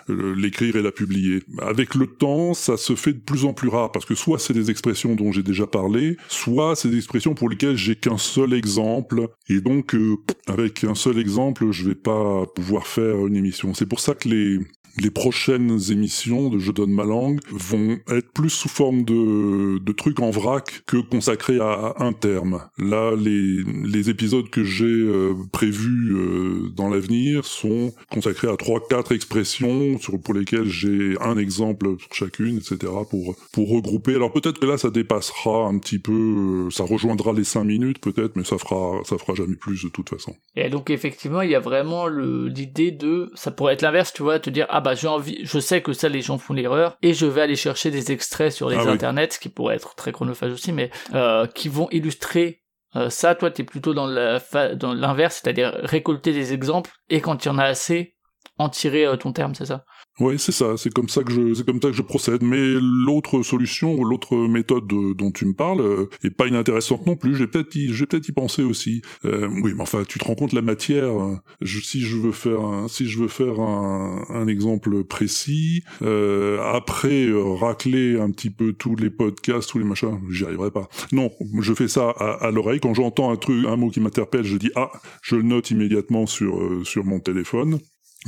[0.08, 1.44] l'écrire et la publier.
[1.62, 4.54] Avec le temps, ça se fait de plus en plus rare parce que soit c'est
[4.54, 8.54] des expressions dont j'ai déjà parlé, soit c'est des expressions pour lesquelles j'ai qu'un seul
[8.54, 9.28] exemple.
[9.50, 13.74] Et donc, euh, avec un seul exemple, je vais pas pouvoir faire une émission.
[13.74, 14.60] C'est pour ça que les
[14.98, 19.92] les prochaines émissions de Je donne ma langue vont être plus sous forme de, de
[19.92, 22.62] trucs en vrac que consacrés à, un terme.
[22.78, 28.80] Là, les, les épisodes que j'ai euh, prévus euh, dans l'avenir sont consacrés à trois,
[28.88, 32.92] quatre expressions sur, pour lesquelles j'ai un exemple sur chacune, etc.
[33.10, 34.16] pour, pour regrouper.
[34.16, 38.00] Alors peut-être que là, ça dépassera un petit peu, euh, ça rejoindra les cinq minutes
[38.00, 40.36] peut-être, mais ça fera, ça fera jamais plus de toute façon.
[40.56, 44.40] Et donc effectivement, il y a vraiment l'idée de, ça pourrait être l'inverse, tu vois,
[44.40, 47.14] te dire, ah bah j'ai envie, je sais que ça les gens font l'erreur et
[47.14, 50.12] je vais aller chercher des extraits sur les ah internets, ce qui pourrait être très
[50.12, 52.62] chronophage aussi, mais euh, qui vont illustrer
[53.10, 57.58] ça, toi, t'es plutôt dans l'inverse, c'est-à-dire récolter des exemples et quand il y en
[57.58, 58.16] a assez,
[58.58, 59.84] en tirer ton terme, c'est ça?
[60.22, 62.42] Ouais, c'est ça, c'est comme ça que je, c'est comme ça que je procède.
[62.42, 67.36] Mais l'autre solution, l'autre méthode dont tu me parles, euh, est pas inintéressante non plus.
[67.36, 69.02] J'ai peut-être, j'ai peut-être y penser aussi.
[69.26, 71.12] Euh, oui, mais enfin, tu te rends compte la matière.
[71.60, 76.62] Je, si je veux faire, un, si je veux faire un, un exemple précis, euh,
[76.64, 80.88] après euh, racler un petit peu tous les podcasts, tous les machins, j'y arriverai pas.
[81.12, 82.80] Non, je fais ça à, à l'oreille.
[82.80, 86.26] Quand j'entends un truc, un mot qui m'interpelle, je dis ah, je le note immédiatement
[86.26, 87.80] sur sur mon téléphone.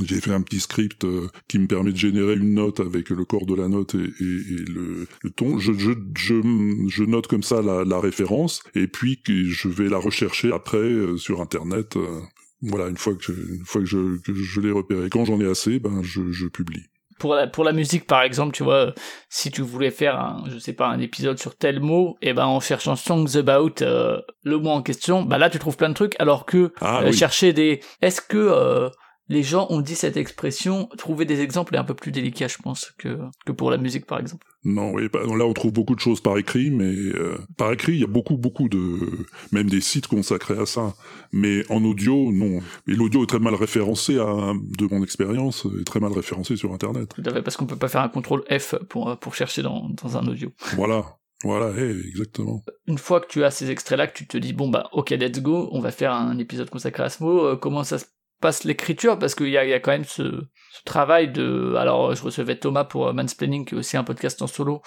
[0.03, 3.25] J'ai fait un petit script euh, qui me permet de générer une note avec le
[3.25, 5.57] corps de la note et, et, le, le, ton.
[5.57, 9.97] Je, je, je, je, note comme ça la, la, référence et puis je vais la
[9.97, 11.97] rechercher après euh, sur Internet.
[11.97, 12.21] Euh,
[12.61, 15.09] voilà, une fois que, une fois que je, que je l'ai repéré.
[15.09, 16.83] Quand j'en ai assez, ben je, je publie
[17.19, 18.93] pour la, pour la musique par exemple tu vois
[19.27, 22.33] si tu voulais faire un je sais pas un épisode sur tel mot et eh
[22.33, 25.95] ben en cherchant songs about le mot en question bah là tu trouves plein de
[25.95, 28.91] trucs alors que ah chercher des est-ce que
[29.29, 32.57] les gens ont dit cette expression, trouver des exemples est un peu plus délicat, je
[32.57, 34.45] pense, que, que pour la musique, par exemple.
[34.63, 37.99] Non, oui, là on trouve beaucoup de choses par écrit, mais euh, par écrit il
[37.99, 40.93] y a beaucoup, beaucoup de, même des sites consacrés à ça.
[41.31, 42.59] Mais en audio, non.
[42.87, 46.73] Et l'audio est très mal référencé, à, de mon expérience, est très mal référencé sur
[46.73, 47.13] Internet.
[47.15, 49.89] Tout à fait, parce qu'on peut pas faire un contrôle F pour pour chercher dans,
[49.89, 50.51] dans un audio.
[50.75, 51.17] Voilà.
[51.43, 52.63] Voilà, exactement.
[52.87, 55.39] Une fois que tu as ces extraits-là, que tu te dis, bon bah ok, let's
[55.39, 58.05] go, on va faire un épisode consacré à ce mot, euh, comment ça se
[58.39, 60.43] passe l'écriture parce qu'il y y a, quand même ce,
[60.85, 64.47] travail de alors je recevais Thomas pour euh, Mansplaining qui est aussi un podcast en
[64.47, 64.81] solo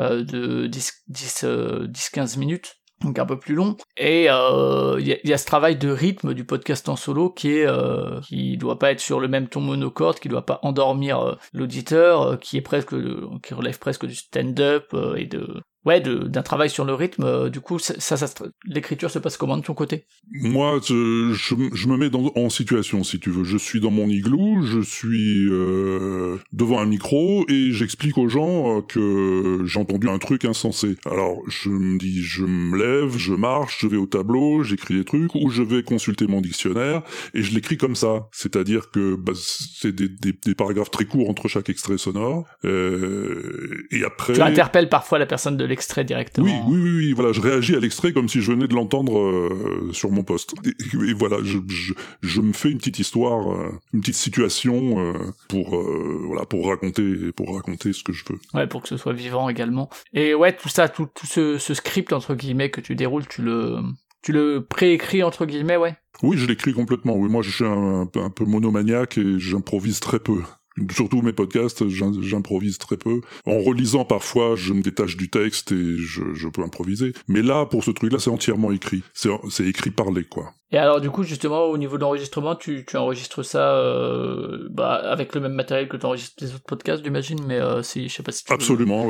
[0.00, 1.44] euh, de 10 10
[1.88, 3.76] 10 15 minutes donc un peu plus long.
[3.96, 7.66] Et euh, il y, a, ce travail de rythme du podcast en solo qui est
[7.66, 11.34] euh, qui doit pas être sur le même ton monocorde qui doit pas endormir euh,
[11.52, 12.94] l'auditeur qui est presque
[13.42, 17.24] qui relève presque du stand-up et de ouais, d'un travail sur le rythme.
[17.24, 18.26] Euh, du coup, ça, ça,
[18.64, 20.06] l'écriture se passe comment de ton côté?
[20.32, 23.44] Moi, je, je, me mets dans, en situation, si tu veux.
[23.44, 28.78] Je suis dans mon igloo, je suis euh, devant un micro et j'explique aux gens
[28.78, 30.96] euh, que j'ai entendu un truc insensé.
[31.06, 35.04] Alors, je me dis, je me lève, je marche, je vais au tableau, j'écris des
[35.04, 37.02] trucs, ou je vais consulter mon dictionnaire
[37.34, 38.28] et je l'écris comme ça.
[38.32, 42.46] C'est-à-dire que bah, c'est des, des, des, paragraphes très courts entre chaque extrait sonore.
[42.64, 44.32] Euh, et après...
[44.32, 45.64] Tu interpelles parfois la personne de
[46.04, 46.46] directement.
[46.46, 49.18] Oui, oui, oui, oui, voilà, je réagis à l'extrait comme si je venais de l'entendre
[49.18, 50.54] euh, sur mon poste.
[50.64, 55.12] Et, voilà, je, je, je, me fais une petite histoire, euh, une petite situation euh,
[55.48, 55.80] pour
[56.26, 58.38] voilà pour raconter pour raconter ce que je veux.
[58.54, 59.90] Ouais, pour que ce soit vivant également.
[60.12, 63.42] Et ouais, tout ça, tout, tout ce, ce script entre guillemets que tu déroules, tu
[63.42, 63.78] le
[64.22, 65.94] tu le préécris entre guillemets, ouais?
[66.22, 67.14] Oui, je l'écris complètement.
[67.14, 70.42] Oui, moi, je suis un, un peu monomaniaque et j'improvise très peu.
[70.90, 73.20] Surtout mes podcasts, j'improvise très peu.
[73.46, 77.12] En relisant parfois, je me détache du texte et je, peux improviser.
[77.28, 79.02] Mais là, pour ce truc-là, c'est entièrement écrit.
[79.12, 80.52] C'est écrit parlé, quoi.
[80.74, 84.94] Et alors du coup justement au niveau de l'enregistrement, tu, tu enregistres ça euh, bah,
[84.94, 88.14] avec le même matériel que tu enregistres les autres podcasts, j'imagine, mais euh, si je
[88.16, 89.06] sais pas si tu absolument.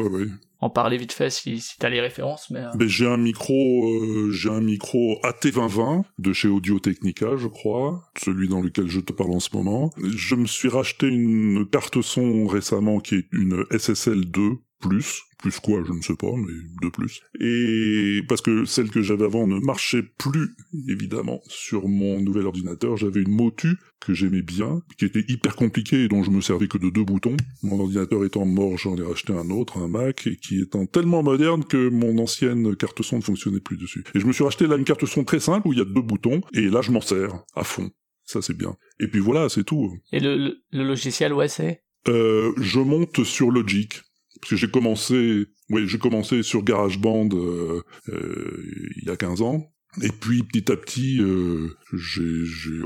[0.61, 2.61] En parler vite fait si, si t'as les références, mais.
[2.61, 2.71] Euh...
[2.75, 8.03] Ben, j'ai un micro, euh, j'ai un micro AT2020 de chez Audio Technica, je crois,
[8.19, 9.91] celui dans lequel je te parle en ce moment.
[9.97, 14.51] Je me suis racheté une carte son récemment qui est une SSL 2
[14.81, 17.21] plus, plus quoi, je ne sais pas, mais de plus.
[17.39, 20.57] Et parce que celle que j'avais avant ne marchait plus,
[20.89, 22.97] évidemment, sur mon nouvel ordinateur.
[22.97, 26.67] J'avais une Motu que j'aimais bien, qui était hyper compliquée et dont je me servais
[26.67, 27.37] que de deux boutons.
[27.63, 31.23] Mon ordinateur étant mort, j'en ai racheté un autre, un Mac, et qui étant tellement
[31.23, 34.03] moderne que mon ancienne carte son ne fonctionnait plus dessus.
[34.15, 35.85] Et je me suis racheté là une carte son très simple où il y a
[35.85, 37.91] deux boutons, et là je m'en sers à fond.
[38.25, 38.77] Ça c'est bien.
[38.99, 39.93] Et puis voilà, c'est tout.
[40.11, 41.83] Et le, le, logiciel, ouais, c'est?
[42.09, 44.01] Euh, Je monte sur Logic
[44.45, 48.63] parce que j'ai commencé, oui, j'ai commencé sur GarageBand euh, euh,
[48.99, 49.73] il y a 15 ans.
[50.03, 52.83] Et puis petit à petit, euh, j'ai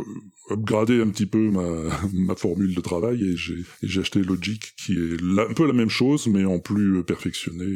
[0.53, 1.51] upgradé un petit peu
[2.13, 6.29] ma, formule de travail et j'ai acheté Logic qui est un peu la même chose
[6.29, 7.67] mais en plus perfectionné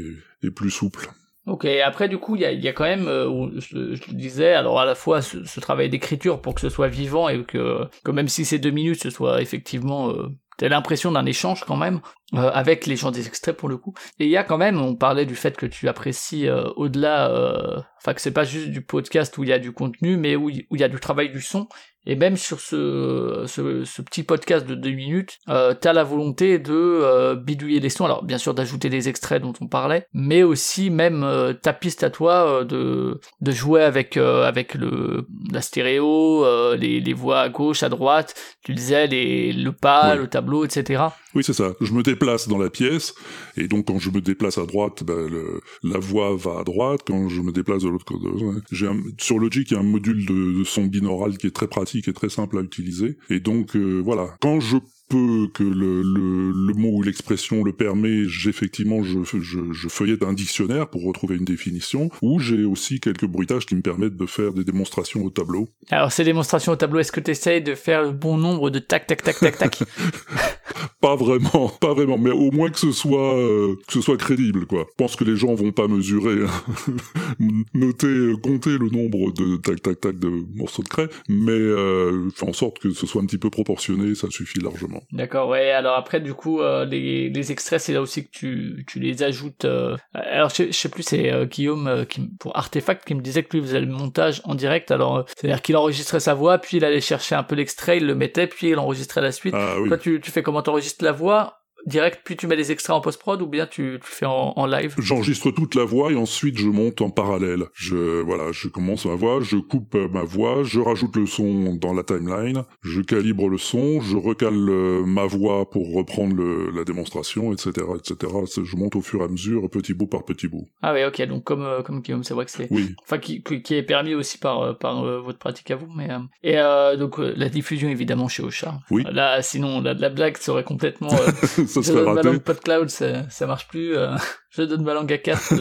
[0.45, 1.11] et, plus souple.
[1.47, 4.95] Ok, après du coup, il y a, quand même, je, le disais, alors à la
[4.95, 8.71] fois ce, travail d'écriture pour que ce soit vivant et que, même si c'est deux
[8.71, 10.15] minutes, ce soit effectivement
[10.59, 12.01] T'as l'impression d'un échange quand même
[12.35, 13.95] euh, avec les gens des extraits pour le coup.
[14.19, 17.31] Et il y a quand même, on parlait du fait que tu apprécies euh, au-delà,
[17.31, 20.37] euh, enfin que c'est pas juste du podcast où il y a du contenu, mais
[20.37, 21.69] où il y a du travail du son.
[22.05, 26.59] Et même sur ce, ce, ce petit podcast de deux minutes, euh, t'as la volonté
[26.59, 28.05] de euh, bidouiller les sons.
[28.05, 32.03] Alors bien sûr d'ajouter des extraits dont on parlait, mais aussi même euh, ta piste
[32.03, 37.49] à toi euh, de de jouer avec avec le la stéréo, les, les voix à
[37.49, 38.35] gauche, à droite.
[38.65, 41.05] Tu disais les le pas, le tableau, etc.
[41.35, 41.73] Oui, c'est ça.
[41.81, 42.03] Je me
[42.49, 43.15] dans la pièce,
[43.57, 47.01] et donc quand je me déplace à droite, ben, le, la voix va à droite.
[47.07, 48.27] Quand je me déplace de l'autre côté,
[48.71, 51.67] j'ai sur Logic, il y a un module de, de, son binaural qui est très
[51.67, 53.19] pratique et très simple à utiliser.
[53.29, 54.77] Et donc euh, voilà, quand je
[55.13, 60.23] peu que le, le, le mot ou l'expression le permet, j'effectivement je, je, je feuillette
[60.23, 64.27] un dictionnaire pour retrouver une définition, ou j'ai aussi quelques bruitages qui me permettent de
[64.27, 65.69] faire des démonstrations au tableau.
[65.91, 68.79] Alors ces démonstrations au tableau, est-ce que tu essayes de faire le bon nombre de
[68.79, 69.83] tac tac tac tac tac?
[71.01, 74.67] Pas vraiment, pas vraiment, mais au moins que ce soit euh, que ce soit crédible
[74.67, 74.87] quoi.
[74.89, 76.95] Je pense que les gens vont pas mesurer, hein.
[77.75, 82.31] noter, euh, compter le nombre de tac tac tac de morceaux de craie, mais euh,
[82.31, 85.02] faire en sorte que ce soit un petit peu proportionné, ça suffit largement.
[85.11, 85.71] D'accord, ouais.
[85.71, 89.23] Alors après, du coup, euh, les, les extraits, c'est là aussi que tu, tu les
[89.23, 89.65] ajoutes.
[89.65, 89.97] Euh...
[90.15, 93.43] Alors je, je sais plus, c'est euh, Guillaume euh, qui, pour Artefact qui me disait
[93.43, 94.91] que lui faisait le montage en direct.
[94.91, 98.15] Alors c'est-à-dire qu'il enregistrait sa voix, puis il allait chercher un peu l'extrait, il le
[98.15, 99.55] mettait, puis il enregistrait la suite.
[99.57, 99.89] Ah, oui.
[99.89, 100.63] Toi, tu, tu fais comment?
[100.63, 101.62] T'enregistres la voix?
[101.87, 104.67] Direct, puis tu mets les extraits en post-prod ou bien tu, tu fais en, en
[104.67, 104.95] live?
[104.99, 107.65] J'enregistre toute la voix et ensuite je monte en parallèle.
[107.75, 111.75] Je voilà, je commence ma voix, je coupe euh, ma voix, je rajoute le son
[111.75, 116.71] dans la timeline, je calibre le son, je recale euh, ma voix pour reprendre le,
[116.71, 118.33] la démonstration, etc., etc.
[118.63, 120.69] Je monte au fur et à mesure, petit bout par petit bout.
[120.83, 123.43] Ah oui, ok, donc comme euh, comme Guillaume, c'est vrai que c'est, Oui, enfin qui,
[123.43, 126.97] qui est permis aussi par euh, par euh, votre pratique à vous, mais euh, et
[126.97, 128.79] donc la diffusion évidemment chez Ocha.
[128.91, 129.05] Oui.
[129.11, 131.11] Là, sinon la, la blague serait complètement
[131.75, 132.29] ça je serait donne ma raté.
[132.29, 133.97] langue PodCloud, ça, ça marche plus.
[133.97, 134.15] euh,
[134.51, 135.55] je donne ma langue à 4.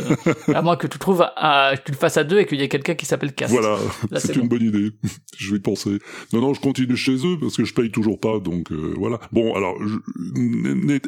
[0.54, 2.64] à moins que tu trouves à, que tu le fasses à deux et qu'il y
[2.64, 3.52] ait quelqu'un qui s'appelle Cast.
[3.54, 3.78] Voilà,
[4.10, 4.58] Là, c'est une bon.
[4.58, 4.92] bonne idée.
[5.38, 5.98] je vais y penser.
[6.34, 9.20] Non, non, je continue chez eux parce que je paye toujours pas, donc euh, voilà.
[9.32, 9.98] Bon, alors, je-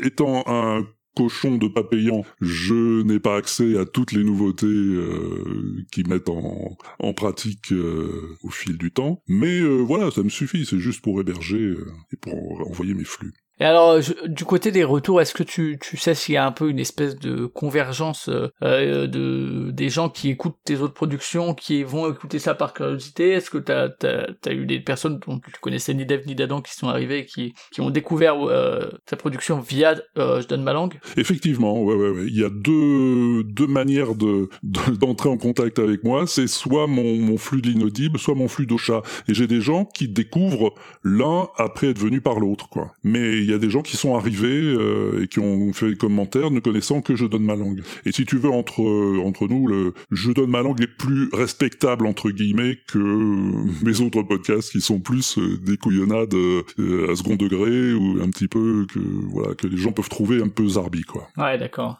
[0.05, 0.85] étant un
[1.15, 6.29] cochon de pas payant, je n'ai pas accès à toutes les nouveautés euh, qui mettent
[6.29, 9.21] en, en pratique euh, au fil du temps.
[9.27, 12.33] Mais euh, voilà, ça me suffit, c'est juste pour héberger euh, et pour
[12.67, 13.31] envoyer mes flux.
[13.59, 16.51] Et alors, du côté des retours, est-ce que tu, tu sais s'il y a un
[16.51, 21.53] peu une espèce de convergence euh, euh, de des gens qui écoutent tes autres productions,
[21.53, 23.29] qui vont écouter ça par curiosité?
[23.29, 26.73] Est-ce que t'as as, eu des personnes dont tu connaissais ni Dev ni d'Adam qui
[26.73, 30.73] sont arrivées et qui, qui ont découvert euh, ta production via euh, Je donne ma
[30.73, 30.99] langue?
[31.15, 32.25] Effectivement, ouais, ouais, ouais.
[32.27, 36.25] Il y a deux, deux manières de, de- d'entrer en contact avec moi.
[36.25, 39.01] C'est soit mon, mon flux de l'inaudible, soit mon flux d'Ocha.
[39.27, 42.91] Et j'ai des gens qui découvrent l'un après être venus par l'autre, quoi.
[43.03, 45.95] Mais il y a des gens qui sont arrivés euh, et qui ont fait des
[45.95, 47.81] commentaires ne connaissant que je donne ma langue.
[48.05, 51.29] Et si tu veux, entre, euh, entre nous, le je donne ma langue est plus
[51.33, 57.15] respectable, entre guillemets, que mes autres podcasts qui sont plus euh, des couillonnades euh, à
[57.15, 60.67] second degré ou un petit peu que, voilà, que les gens peuvent trouver un peu
[60.67, 61.27] zarbi, quoi.
[61.37, 61.97] Ouais, d'accord.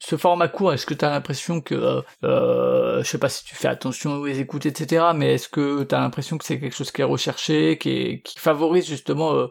[0.00, 3.54] Ce format court, est-ce que t'as l'impression que, euh, euh, je sais pas si tu
[3.54, 7.00] fais attention aux écoutes, etc., mais est-ce que t'as l'impression que c'est quelque chose qui
[7.00, 9.48] est recherché, qui, favorise justement euh, euh,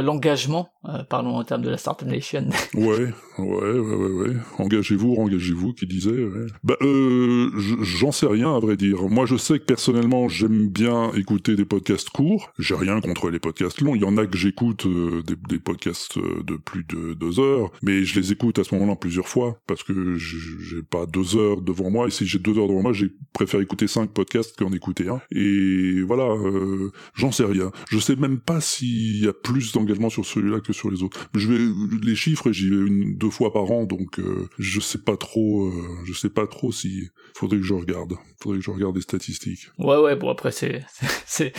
[0.00, 2.48] l'engagement, euh, parlons en termes de la Startup Nation.
[2.74, 4.36] Ouais, ouais, ouais, ouais, ouais.
[4.58, 6.10] Engagez-vous, engagez-vous, qui disait.
[6.10, 6.46] Ouais.
[6.64, 7.50] Bah, euh,
[7.82, 9.02] j'en sais rien à vrai dire.
[9.08, 12.50] Moi, je sais que personnellement, j'aime bien écouter des podcasts courts.
[12.58, 13.94] J'ai rien contre les podcasts longs.
[13.94, 17.70] Il y en a que j'écoute euh, des, podcasts euh, de plus de deux heures,
[17.82, 21.60] mais je les écoute à ce moment-là plusieurs fois parce que j'ai pas deux heures
[21.60, 22.06] devant moi.
[22.06, 25.20] Et si j'ai deux heures devant moi, j'ai préfère écouter cinq podcasts qu'en écouter un.
[25.30, 27.70] Et voilà, euh, j'en sais rien.
[27.90, 31.28] Je sais même pas s'il y a plus d'engagement sur celui-là que sur les autres.
[31.34, 31.58] Je vais
[32.02, 35.66] les chiffres, j'y vais deux fois par an, donc euh, je sais pas trop.
[35.66, 35.72] euh,
[36.04, 38.14] je sais pas trop si faudrait que je regarde.
[38.42, 39.68] Faudrait que je regarde les statistiques.
[39.78, 40.84] Ouais, ouais, bon après c'est
[41.26, 41.52] c'est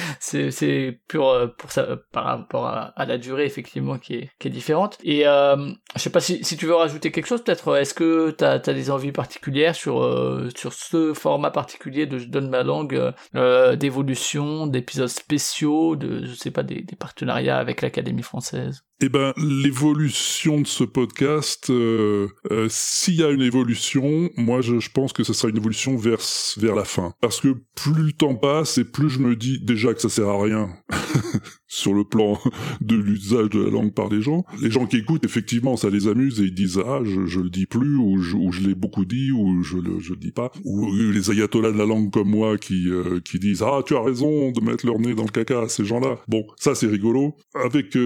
[0.52, 4.52] c'est pur euh, pour ça par rapport à, la durée effectivement qui est qui est
[4.52, 4.98] différente.
[5.04, 7.76] Et euh, je sais pas si si tu veux rajouter quelque chose peut-être.
[7.76, 9.94] Est-ce que t'as t'as des envies particulières sur
[10.56, 16.52] sur ce format particulier de je donne ma langue, d'évolution, d'épisodes spéciaux, de je sais
[16.52, 18.84] pas des des partenariats avec l'Académie française.
[19.06, 24.78] Eh ben, l'évolution de ce podcast, euh, euh, s'il y a une évolution, moi je,
[24.94, 26.20] pense que ce sera une évolution vers
[26.56, 29.94] vers la fin, parce que plus le temps passe et plus je me dis déjà
[29.94, 30.70] que ça sert à rien
[31.68, 32.40] sur le plan
[32.80, 34.46] de l'usage de la langue par les gens.
[34.62, 37.66] Les gens qui écoutent, effectivement, ça les amuse et ils disent ah je, le dis
[37.66, 40.50] plus ou je, l'ai beaucoup dit ou je le le dis pas.
[40.64, 44.02] Ou les ayatollahs de la langue comme moi qui euh, qui disent ah tu as
[44.02, 46.20] raison de mettre leur nez dans le caca ces gens-là.
[46.30, 47.36] Bon ça c'est rigolo.
[47.54, 47.98] Avec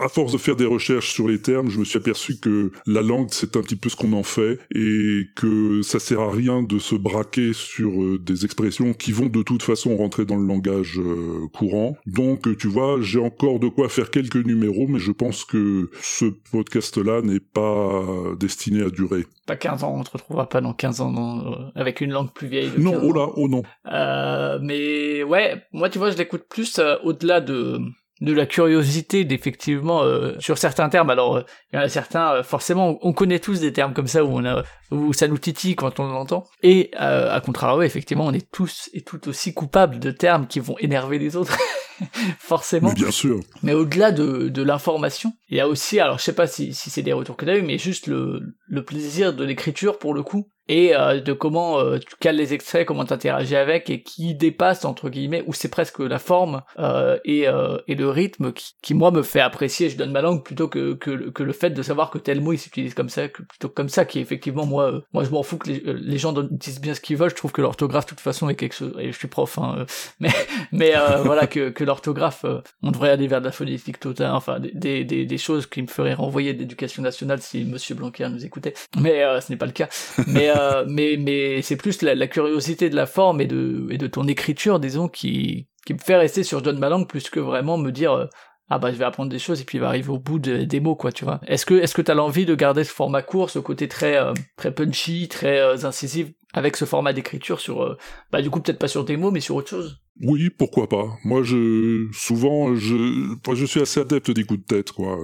[0.00, 3.02] à force de faire des recherches sur les termes, je me suis aperçu que la
[3.02, 6.62] langue c'est un petit peu ce qu'on en fait et que ça sert à rien
[6.62, 10.46] de se braquer sur euh, des expressions qui vont de toute façon rentrer dans le
[10.46, 11.96] langage euh, courant.
[12.06, 16.26] Donc tu vois, j'ai encore de quoi faire quelques numéros, mais je pense que ce
[16.52, 18.04] podcast-là n'est pas
[18.38, 19.26] destiné à durer.
[19.46, 22.32] Pas 15 ans, on te retrouvera pas dans 15 ans dans, euh, avec une langue
[22.32, 22.70] plus vieille.
[22.78, 23.62] Non, 15 oh là, oh non.
[23.86, 27.80] Euh, mais ouais, moi tu vois, je l'écoute plus euh, au-delà de
[28.20, 31.10] de la curiosité d'effectivement euh, sur certains termes.
[31.10, 34.06] Alors euh, il y en a certains, euh, forcément, on connaît tous des termes comme
[34.06, 36.44] ça où on a où ça nous titille quand on l'entend.
[36.62, 40.76] Et à contrario, effectivement, on est tous et tout aussi coupables de termes qui vont
[40.78, 41.56] énerver les autres.
[42.38, 42.88] forcément.
[42.88, 43.40] Mais bien sûr.
[43.62, 46.90] Mais au-delà de, de l'information, il y a aussi, alors je sais pas si, si
[46.90, 50.14] c'est des retours que tu as eu, mais juste le, le plaisir de l'écriture pour
[50.14, 53.90] le coup, et euh, de comment euh, tu cales les extraits, comment tu interagis avec,
[53.90, 57.46] et qui dépasse, entre guillemets, ou c'est presque la forme euh, et,
[57.88, 60.94] et le rythme qui, qui, moi, me fait apprécier, je donne ma langue, plutôt que,
[60.94, 63.68] que, que le fait de savoir que tel mot, il s'utilise comme ça, que, plutôt
[63.68, 66.80] que comme ça, qui effectivement, moi, moi je m'en fous que les, les gens disent
[66.80, 69.10] bien ce qu'ils veulent, je trouve que l'orthographe, de toute façon, est quelque chose, et
[69.10, 69.86] je suis prof, hein,
[70.20, 70.30] mais,
[70.70, 72.44] mais voilà, que, que l'orthographe,
[72.82, 75.86] on devrait aller vers de la phonétique totale, enfin, des, des, des choses qui me
[75.86, 79.72] feraient renvoyer de l'éducation nationale si Monsieur Blanquer nous écoutait, mais ce n'est pas le
[79.72, 79.88] cas.
[80.26, 84.06] Mais euh, mais mais c'est plus la, curiosité de la forme et de et de
[84.06, 87.90] ton écriture, disons, qui qui me fait rester sur John Malang plus que vraiment me
[87.90, 88.26] dire euh,
[88.68, 90.80] ah bah je vais apprendre des choses et puis il va arriver au bout des
[90.80, 91.40] mots quoi tu vois.
[91.46, 94.32] Est-ce que est-ce que t'as l'envie de garder ce format court ce côté très euh,
[94.56, 97.96] très punchy très incisif avec ce format d'écriture sur
[98.30, 100.00] bah du coup peut-être pas sur des mots mais sur autre chose?
[100.22, 101.18] Oui, pourquoi pas.
[101.24, 105.18] Moi, je souvent, je, je suis assez adepte des coups de tête, quoi.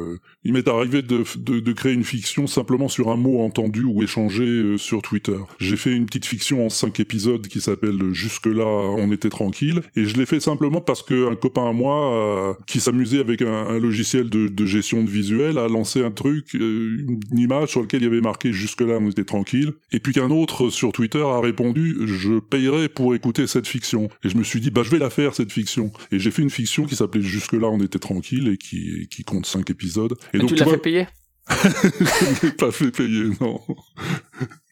[0.44, 4.02] Il m'est arrivé de, de, de, créer une fiction simplement sur un mot entendu ou
[4.02, 5.36] échangé euh, sur Twitter.
[5.58, 9.82] J'ai fait une petite fiction en cinq épisodes qui s'appelle Jusque là, on était tranquille,
[9.96, 13.42] et je l'ai fait simplement parce que un copain à moi euh, qui s'amusait avec
[13.42, 17.70] un, un logiciel de, de, gestion de visuel a lancé un truc, euh, une image
[17.70, 20.70] sur laquelle il y avait marqué Jusque là, on était tranquille, et puis qu'un autre
[20.70, 24.08] sur Twitter a répondu je payerai pour écouter cette fiction.
[24.24, 25.92] Et je me suis dit bah je vais la faire cette fiction.
[26.12, 29.24] Et j'ai fait une fiction qui s'appelait Jusque là on était tranquille et qui, qui
[29.24, 30.16] compte cinq épisodes.
[30.32, 31.06] Et donc, tu l'as fait payer?
[31.48, 33.60] Je n'ai pas fait payer, non.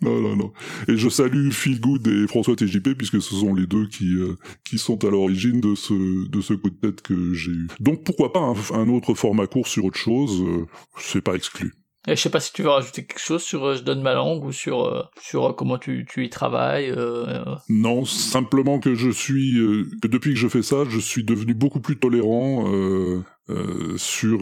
[0.03, 0.53] non, non, non.
[0.89, 4.37] Et je salue Phil Good et François TJP, puisque ce sont les deux qui, euh,
[4.65, 7.69] qui sont à l'origine de ce, de ce coup de tête que j'ai eu.
[7.79, 10.67] Donc pourquoi pas un, autre format court sur autre chose, euh,
[10.99, 11.75] c'est pas exclu.
[12.07, 14.13] Et je sais pas si tu veux rajouter quelque chose sur euh, Je donne ma
[14.13, 16.95] langue ou sur euh, sur euh, comment tu, tu y travailles.
[17.69, 19.55] Non, simplement que je suis
[20.03, 22.65] que depuis que je fais ça, je suis devenu beaucoup plus tolérant
[23.97, 24.41] sur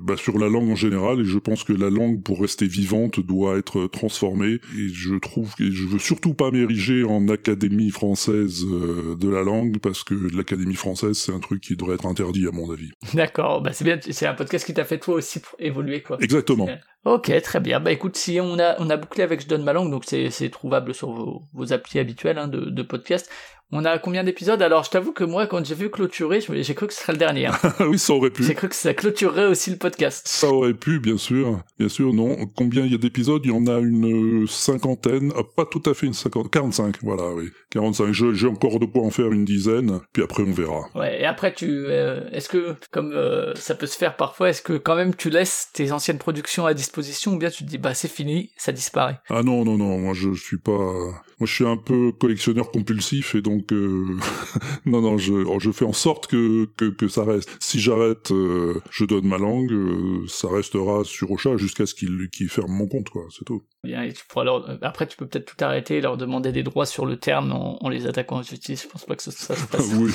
[0.00, 3.20] bah, sur la langue en général et je pense que la langue pour rester vivante
[3.20, 8.64] doit être transformée et je trouve que je veux surtout pas m'ériger en académie française
[8.64, 12.52] de la langue parce que l'académie française c'est un truc qui devrait être interdit à
[12.52, 12.90] mon avis.
[13.14, 16.18] D'accord, bah c'est bien, c'est un podcast qui t'a fait toi aussi évoluer quoi.
[16.20, 16.68] Exactement.
[17.04, 17.80] Ok, très bien.
[17.80, 20.50] Bah écoute, si on a on a bouclé avec Je donne ma langue, donc c'est
[20.50, 23.28] trouvable sur vos, vos applis habituels hein, de, de podcast.
[23.74, 24.60] On a combien d'épisodes?
[24.60, 27.18] Alors, je t'avoue que moi, quand j'ai vu clôturer, j'ai cru que ce serait le
[27.18, 27.46] dernier.
[27.46, 27.56] Hein.
[27.88, 28.44] oui, ça aurait pu.
[28.44, 30.28] J'ai cru que ça clôturerait aussi le podcast.
[30.28, 31.58] Ça aurait pu, bien sûr.
[31.78, 32.36] Bien sûr, non.
[32.54, 33.40] Combien il y a d'épisodes?
[33.44, 35.32] Il y en a une cinquantaine.
[35.38, 36.50] Ah, pas tout à fait une cinquantaine.
[36.50, 37.48] 45, voilà, oui.
[37.70, 38.12] 45.
[38.12, 40.82] J'ai encore de quoi en faire une dizaine, puis après on verra.
[40.94, 41.86] Ouais, et après, tu...
[41.86, 45.30] Euh, est-ce que, comme euh, ça peut se faire parfois, est-ce que quand même tu
[45.30, 48.72] laisses tes anciennes productions à disposition ou bien tu te dis, bah c'est fini, ça
[48.72, 50.72] disparaît Ah non, non, non, moi je suis pas...
[50.72, 54.16] Moi, je suis un peu collectionneur compulsif et donc euh,
[54.86, 57.50] non, non, je, fais en sorte que que, ça reste.
[57.58, 62.28] Si j'arrête, euh, je donne ma langue, euh, ça restera sur Ocha jusqu'à ce qu'il
[62.30, 63.26] qu'il ferme mon compte, quoi.
[63.36, 63.64] C'est tout.
[63.84, 64.78] Bien, et tu pourras leur...
[64.82, 67.88] après tu peux peut-être tout arrêter et leur demander des droits sur le terme en,
[67.88, 68.84] les attaquant en justice.
[68.84, 69.92] Je pense pas que ça, ça se passe.
[69.98, 70.12] oui,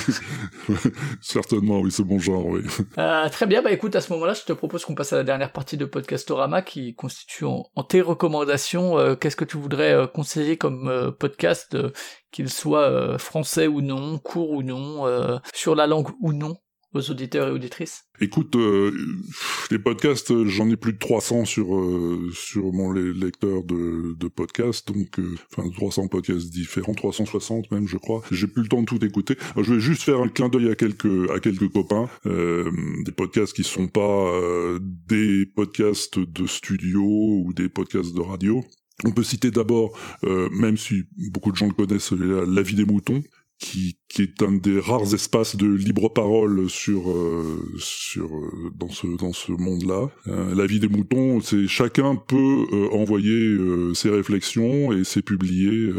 [1.20, 2.62] certainement, oui, c'est bon genre, oui.
[3.30, 5.52] très bien, bah écoute, à ce moment-là, je te propose qu'on passe à la dernière
[5.52, 9.16] partie de Podcastorama qui constitue en, en tes recommandations.
[9.16, 11.92] Qu'est-ce que tu voudrais conseiller comme podcast, euh,
[12.30, 16.56] qu'il soit euh, français ou non, court ou non, euh, sur la langue ou non,
[16.94, 18.56] aux auditeurs et auditrices Écoute,
[19.70, 21.66] les podcasts, j'en ai plus de 300 sur
[22.32, 25.20] sur mon lecteur de, podcasts, donc
[25.52, 28.22] enfin 300 podcasts différents, 360 même, je crois.
[28.32, 29.36] J'ai plus le temps de tout écouter.
[29.56, 33.64] je vais juste faire un clin d'œil à quelques à quelques copains, des podcasts qui
[33.64, 34.32] sont pas
[34.80, 38.64] des podcasts de studio ou des podcasts de radio.
[39.04, 42.84] On peut citer d'abord, euh, même si beaucoup de gens le connaissent, la, vie des
[42.84, 43.22] moutons,
[43.58, 49.06] qui, est un des rares espaces de libre parole sur euh, sur euh, dans ce
[49.06, 50.08] dans ce monde-là.
[50.26, 53.56] la vie des moutons, c'est chacun peut envoyer
[53.94, 55.90] ses réflexions et c'est publié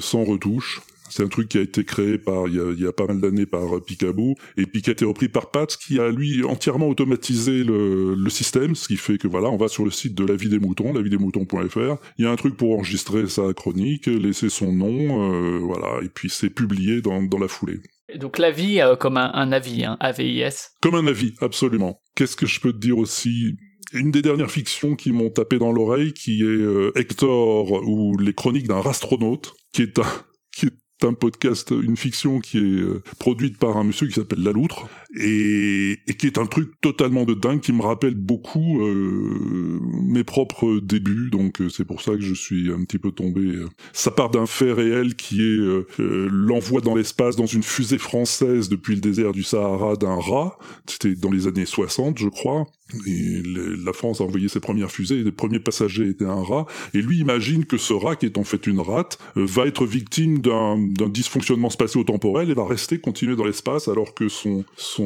[0.00, 0.82] sans retouche.
[1.14, 3.06] C'est un truc qui a été créé par il y a, il y a pas
[3.06, 6.42] mal d'années par Picaboo et puis qui a été repris par Pat qui a lui
[6.42, 10.16] entièrement automatisé le, le, système, ce qui fait que voilà, on va sur le site
[10.16, 12.02] de la vie des moutons, lavidesmoutons.fr.
[12.18, 16.08] Il y a un truc pour enregistrer sa chronique, laisser son nom, euh, voilà, et
[16.08, 17.78] puis c'est publié dans, dans la foulée.
[18.16, 20.70] donc la vie euh, comme un, un avis, hein, AVIS.
[20.82, 22.00] Comme un avis, absolument.
[22.16, 23.54] Qu'est-ce que je peux te dire aussi?
[23.92, 28.34] Une des dernières fictions qui m'ont tapé dans l'oreille, qui est euh, Hector ou les
[28.34, 30.06] chroniques d'un astronaute, qui est un,
[30.50, 34.42] qui est un podcast, une fiction qui est euh, produite par un monsieur qui s'appelle
[34.42, 39.80] Laloutre et, et, qui est un truc totalement de dingue qui me rappelle beaucoup euh,
[40.02, 41.30] mes propres débuts.
[41.30, 43.58] Donc euh, c'est pour ça que je suis un petit peu tombé.
[43.92, 45.58] Ça part d'un fait réel qui est
[45.98, 50.58] l'envoi dans l'espace dans une fusée française depuis le désert du Sahara d'un rat.
[50.86, 52.66] C'était dans les années 60, je crois.
[53.06, 53.42] Et
[53.84, 57.00] la France a envoyé ses premières fusées, et les premiers passagers étaient un rat, et
[57.00, 61.08] lui imagine que ce rat, qui est en fait une rate, va être victime d'un
[61.08, 65.03] dysfonctionnement spatio-temporel et va rester continuer dans l'espace alors que son son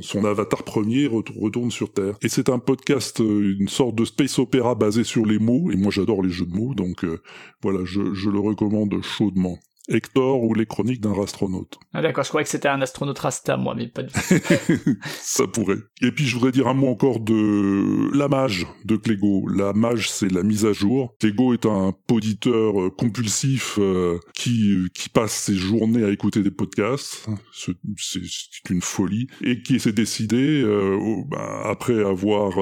[0.00, 2.16] son avatar premier retourne sur Terre.
[2.22, 5.70] Et c'est un podcast, euh, une sorte de space opéra basé sur les mots.
[5.70, 7.20] Et moi j'adore les jeux de mots, donc euh,
[7.62, 9.58] voilà, je, je le recommande chaudement.
[9.88, 11.78] Hector ou les chroniques d'un astronaute.
[11.94, 14.20] Ah d'accord, je croyais que c'était un astronaute rasta, moi, mais pas du tout.
[15.20, 15.78] Ça pourrait.
[16.02, 19.48] Et puis je voudrais dire un mot encore de la mage de Clégo.
[19.48, 21.14] La mage, c'est la mise à jour.
[21.18, 26.50] Clégo est un poditeur euh, compulsif euh, qui, qui passe ses journées à écouter des
[26.50, 27.26] podcasts.
[27.52, 29.28] C'est une folie.
[29.42, 32.54] Et qui s'est décidé, euh, bah, après avoir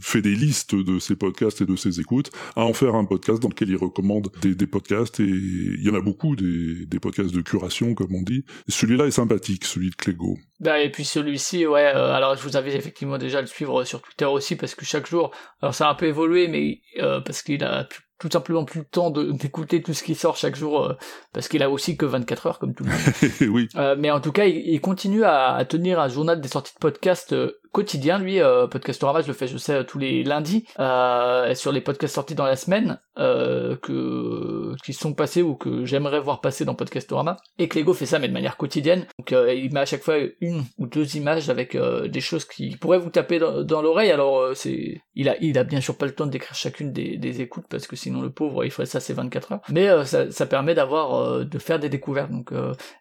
[0.00, 3.40] fait des listes de ses podcasts et de ses écoutes, à en faire un podcast
[3.40, 5.20] dans lequel il recommande des, des podcasts.
[5.20, 8.44] Et il y en a beaucoup, des des, podcasts de curation, comme on dit.
[8.68, 10.38] Celui-là est sympathique, celui de Clégo.
[10.60, 14.00] Bah, et puis celui-ci, ouais, euh, alors je vous avais effectivement déjà le suivre sur
[14.02, 17.42] Twitter aussi, parce que chaque jour, alors ça a un peu évolué, mais euh, parce
[17.42, 17.88] qu'il a
[18.18, 20.94] tout simplement plus le temps d'écouter tout ce qui sort chaque jour, euh,
[21.32, 23.54] parce qu'il a aussi que 24 heures, comme tout le monde.
[23.54, 23.68] oui.
[23.98, 27.34] mais en tout cas, il, continue à, tenir un journal des sorties de podcasts
[27.74, 31.80] quotidien, lui, euh, Podcastorama, je le fais, je sais, tous les lundis, euh, sur les
[31.80, 36.64] podcasts sortis dans la semaine, euh, que, qui sont passés ou que j'aimerais voir passer
[36.64, 37.36] dans Podcastorama.
[37.58, 39.06] Et Clégo fait ça, mais de manière quotidienne.
[39.18, 42.44] Donc, euh, il met à chaque fois une ou deux images avec euh, des choses
[42.44, 44.12] qui pourraient vous taper dans, l'oreille.
[44.12, 47.16] Alors, euh, c'est, il a, il a bien sûr pas le temps d'écrire chacune des,
[47.16, 49.60] des, écoutes, parce que sinon, le pauvre, il ferait ça, c'est 24 heures.
[49.68, 52.30] Mais ça, ça permet d'avoir, de faire des découvertes.
[52.30, 52.52] Donc,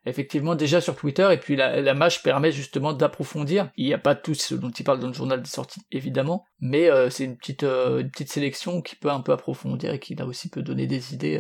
[0.08, 3.70] effectivement, déjà sur Twitter, et puis la, la mage permet justement d'approfondir.
[3.78, 6.90] Il n'y a pas tout ce dont parle dans le journal des sorties, évidemment, mais
[6.90, 10.16] euh, c'est une petite, euh, une petite sélection qui peut un peu approfondir et qui
[10.16, 11.38] là aussi peut donner des idées,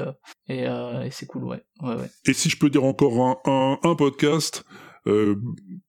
[0.49, 1.63] euh, et, c'est cool, ouais.
[2.25, 4.65] Et si je peux dire encore un podcast,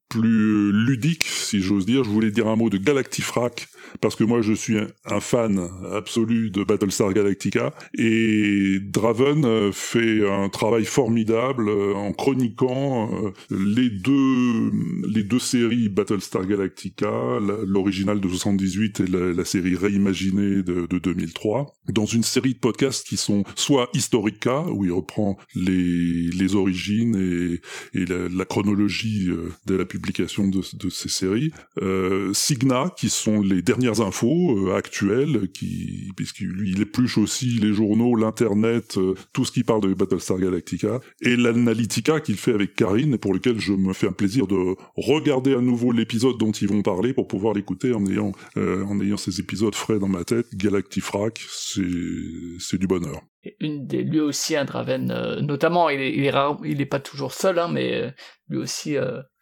[0.09, 2.05] plus ludique, si j'ose dire.
[2.05, 3.69] Je voulais dire un mot de Galactifrac,
[4.01, 10.29] parce que moi je suis un, fan absolu de Battlestar Galactica, et Draven euh, fait
[10.29, 14.71] un travail formidable euh, en chroniquant euh, les deux
[15.09, 21.75] les deux séries Battlestar Galactica, l'original de 78 et la, série réimaginée de, de, 2003,
[21.91, 27.17] dans une série de podcasts qui sont soit Historica, où il reprend les, les origines
[27.17, 29.29] et, et la, la chronologie
[29.67, 31.53] de la publication de, ces séries.
[31.81, 37.73] Euh, Signa, qui sont les dernières infos euh, actuelles, qui puisqu'il il épluche aussi les
[37.73, 42.75] journaux, l'internet, euh, tout ce qui parle de Battlestar Galactica, et l'analytica qu'il fait avec
[42.75, 46.69] Karine, pour lequel je me fais un plaisir de regarder à nouveau l'épisode dont ils
[46.69, 50.47] vont parler pour pouvoir l'écouter en ayant en ayant ces épisodes frais dans ma tête.
[50.55, 53.23] Galactifrac, c'est du bonheur
[53.61, 58.15] lui aussi un Draven notamment il est, rare il est pas toujours seul hein, mais
[58.49, 58.97] lui aussi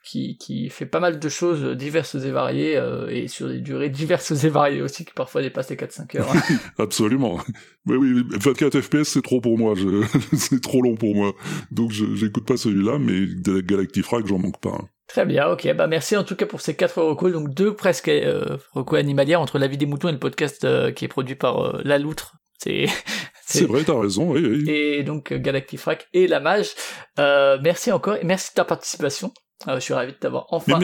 [0.05, 3.91] qui, qui fait pas mal de choses diverses et variées, euh, et sur des durées
[3.91, 6.33] diverses et variées aussi, qui parfois dépassent les 4-5 heures.
[6.79, 7.39] Absolument.
[7.87, 10.05] Oui, oui, 24 FPS, c'est trop pour moi, je...
[10.37, 11.33] c'est trop long pour moi.
[11.71, 13.27] Donc j'écoute pas celui-là, mais
[13.63, 14.79] Galactifrac, j'en manque pas.
[15.13, 15.75] Très bien, ok.
[15.75, 19.43] Bah merci en tout cas pour ces quatre recos, donc deux presque euh, recos animalières
[19.43, 21.99] entre la vie des moutons et le podcast euh, qui est produit par euh, La
[21.99, 22.37] Loutre.
[22.59, 22.87] C'est
[23.45, 24.71] c'est vrai, t'as raison, oui, oui.
[24.71, 26.71] Et donc Galactifrac et la mage.
[27.19, 29.35] Euh, merci encore et merci de ta participation.
[29.69, 30.81] Euh, je suis ravi de t'avoir enfin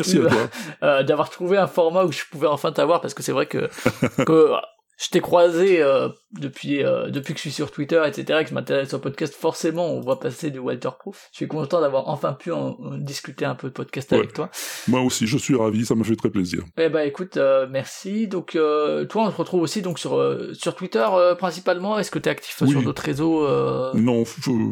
[0.83, 3.68] euh, d'avoir trouvé un format où je pouvais enfin t'avoir parce que c'est vrai que,
[4.24, 4.53] que
[4.99, 8.55] je t'ai croisé euh, depuis euh, depuis que je suis sur Twitter, etc., que je
[8.55, 11.28] m'intéresse au podcast, forcément, on voit passer du Walterproof.
[11.30, 14.51] Je suis content d'avoir enfin pu en, discuter un peu de podcast avec toi.
[14.88, 16.64] Moi aussi, je suis ravi, ça m'a fait très plaisir.
[16.76, 18.26] Eh ben, écoute, euh, merci.
[18.26, 20.20] Donc, toi, on te retrouve aussi donc sur
[20.53, 21.07] sur Twitter
[21.38, 21.99] principalement.
[21.99, 23.46] Est-ce que tu es actif sur d'autres réseaux
[23.94, 24.24] Non,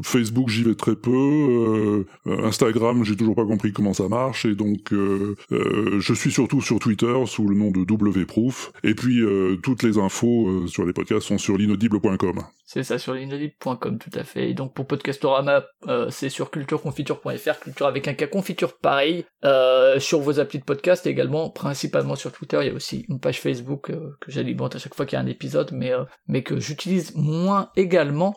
[0.02, 2.04] Facebook, j'y vais très peu.
[2.26, 7.14] Instagram, j'ai toujours pas compris comment ça marche, et donc je suis surtout sur Twitter
[7.26, 8.72] sous le nom de Wproof.
[8.82, 9.22] Et puis
[9.62, 12.42] toutes les infos euh, sur les podcasts sont sur l'inaudible.com.
[12.64, 14.50] C'est ça, sur l'inaudible.com, tout à fait.
[14.50, 19.98] Et donc pour Podcastorama, euh, c'est sur cultureconfiture.fr, culture avec un cas confiture pareil, euh,
[20.00, 22.58] sur vos applis de podcast également, principalement sur Twitter.
[22.62, 25.24] Il y a aussi une page Facebook que j'alimente à chaque fois qu'il y a
[25.24, 25.92] un épisode, mais,
[26.26, 28.36] mais que j'utilise moins également.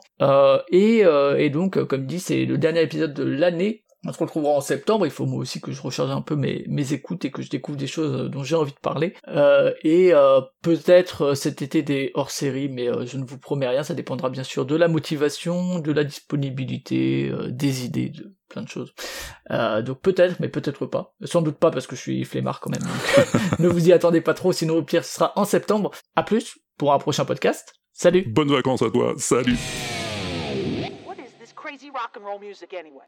[0.71, 5.05] et donc, comme dit, c'est le dernier épisode de l'année On se retrouvera en septembre,
[5.05, 7.49] il faut moi aussi que je recharge un peu mes, mes écoutes et que je
[7.49, 9.13] découvre des choses dont j'ai envie de parler.
[9.27, 13.93] Euh, et euh, peut-être cet été des hors-séries, mais je ne vous promets rien, ça
[13.93, 18.93] dépendra bien sûr de la motivation, de la disponibilité, des idées, de plein de choses.
[19.49, 21.13] donc peut-être, mais peut-être pas.
[21.25, 22.81] Sans doute pas parce que je suis flemmard quand même.
[22.81, 25.91] Donc ne vous y attendez pas trop, sinon au pire ce sera en septembre.
[26.15, 27.73] À plus pour un prochain podcast.
[27.91, 29.57] Salut Bonnes vacances à toi, salut
[31.05, 33.03] What is this crazy rock and roll music anyway?